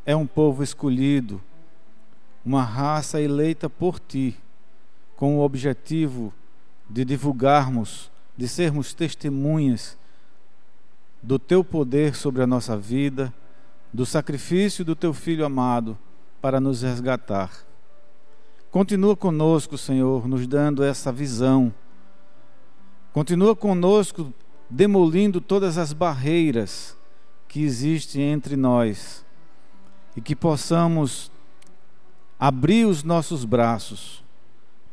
[0.07, 1.43] é um povo escolhido,
[2.45, 4.39] uma raça eleita por ti,
[5.17, 6.33] com o objetivo
[6.89, 9.97] de divulgarmos, de sermos testemunhas
[11.23, 13.33] do teu poder sobre a nossa vida,
[13.95, 15.97] do sacrifício do teu filho amado
[16.43, 17.51] para nos resgatar.
[18.71, 21.73] Continua conosco, Senhor, nos dando essa visão
[23.15, 24.35] Continua conosco,
[24.69, 26.97] demolindo todas as barreiras
[27.47, 29.25] que existem entre nós
[30.17, 31.31] e que possamos
[32.41, 34.25] abrir os nossos braços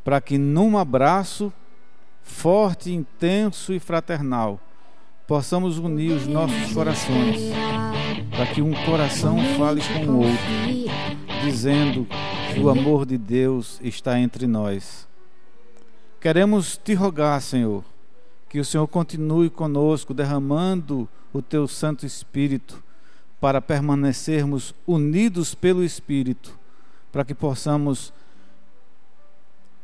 [0.04, 1.52] para que num abraço
[2.22, 4.60] forte, intenso e fraternal
[5.26, 7.40] possamos unir os nossos corações
[8.42, 12.08] para que um coração fale com o outro, dizendo
[12.52, 15.08] que o amor de Deus está entre nós.
[16.20, 17.84] Queremos te rogar, Senhor,
[18.50, 22.84] que o Senhor continue conosco, derramando o teu Santo Espírito,
[23.40, 26.58] para permanecermos unidos pelo Espírito,
[27.12, 28.12] para que possamos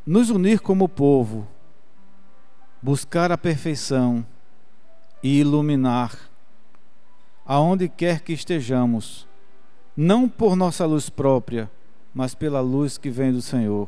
[0.04, 1.48] nos unir como povo,
[2.82, 4.26] buscar a perfeição
[5.22, 6.27] e iluminar
[7.48, 9.26] aonde quer que estejamos,
[9.96, 11.72] não por nossa luz própria,
[12.14, 13.88] mas pela luz que vem do Senhor.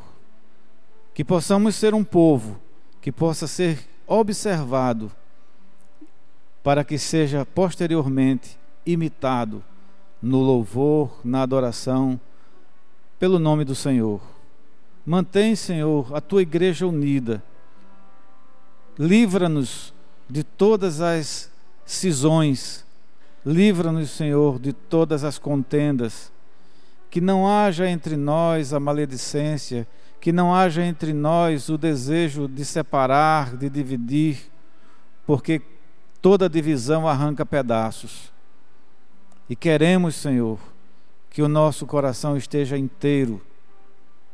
[1.14, 2.60] Que possamos ser um povo
[3.02, 5.12] que possa ser observado,
[6.64, 9.64] para que seja posteriormente imitado
[10.22, 12.20] no louvor, na adoração,
[13.18, 14.22] pelo nome do Senhor.
[15.06, 17.44] Mantém, Senhor, a tua igreja unida.
[18.98, 19.94] Livra-nos
[20.30, 21.52] de todas as
[21.86, 22.86] cisões.
[23.46, 26.32] Livra-nos, Senhor, de todas as contendas.
[27.10, 29.88] Que não haja entre nós a maledicência,
[30.20, 34.52] que não haja entre nós o desejo de separar, de dividir,
[35.26, 35.62] porque
[36.22, 38.32] toda divisão arranca pedaços.
[39.50, 40.60] E queremos, Senhor,
[41.30, 43.42] que o nosso coração esteja inteiro,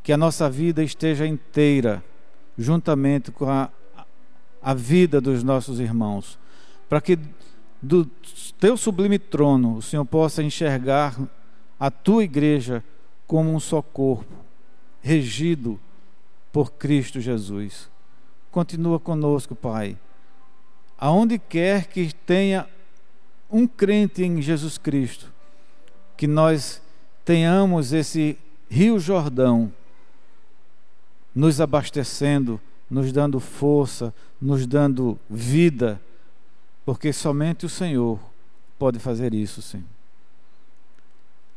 [0.04, 2.04] que a nossa vida esteja inteira,
[2.58, 3.70] juntamente com a,
[4.62, 6.40] a vida dos nossos irmãos,
[6.90, 7.18] para que
[7.86, 8.06] do
[8.60, 11.16] teu sublime trono o Senhor possa enxergar
[11.80, 12.84] a tua igreja
[13.28, 14.34] como um só corpo
[15.02, 15.80] regido
[16.52, 17.90] por Cristo Jesus.
[18.50, 19.98] Continua conosco, Pai.
[20.98, 22.68] Aonde quer que tenha
[23.52, 25.32] um crente em Jesus Cristo,
[26.18, 26.82] que nós
[27.24, 28.38] tenhamos esse
[28.68, 29.72] Rio Jordão
[31.36, 32.60] nos abastecendo,
[32.90, 36.02] nos dando força, nos dando vida,
[36.86, 38.20] porque somente o Senhor
[38.78, 39.84] pode fazer isso, sim.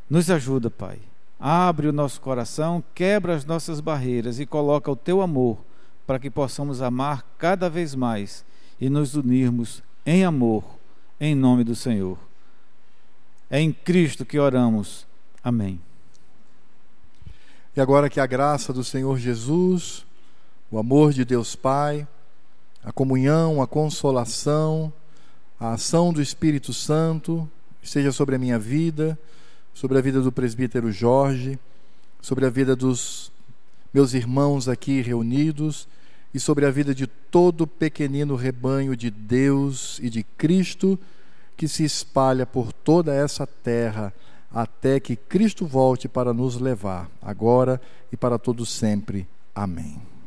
[0.09, 0.99] Nos ajuda, Pai.
[1.39, 5.59] Abre o nosso coração, quebra as nossas barreiras e coloca o teu amor
[6.07, 8.45] para que possamos amar cada vez mais
[8.81, 10.65] e nos unirmos em amor,
[11.21, 12.19] em nome do Senhor.
[13.51, 15.07] É em Cristo que oramos.
[15.45, 15.81] Amém.
[17.77, 20.05] E agora que a graça do Senhor Jesus,
[20.71, 22.09] o amor de Deus Pai,
[22.83, 24.93] a comunhão, a consolação,
[25.59, 27.48] a ação do Espírito Santo
[27.82, 29.18] esteja sobre a minha vida,
[29.74, 31.59] sobre a vida do presbítero Jorge,
[32.20, 33.32] sobre a vida dos
[33.93, 35.89] meus irmãos aqui reunidos
[36.32, 40.98] e sobre a vida de todo o pequenino rebanho de Deus e de Cristo
[41.56, 44.12] que se espalha por toda essa terra
[44.51, 47.80] até que Cristo volte para nos levar, agora
[48.12, 49.26] e para todo sempre.
[49.55, 50.18] Amém.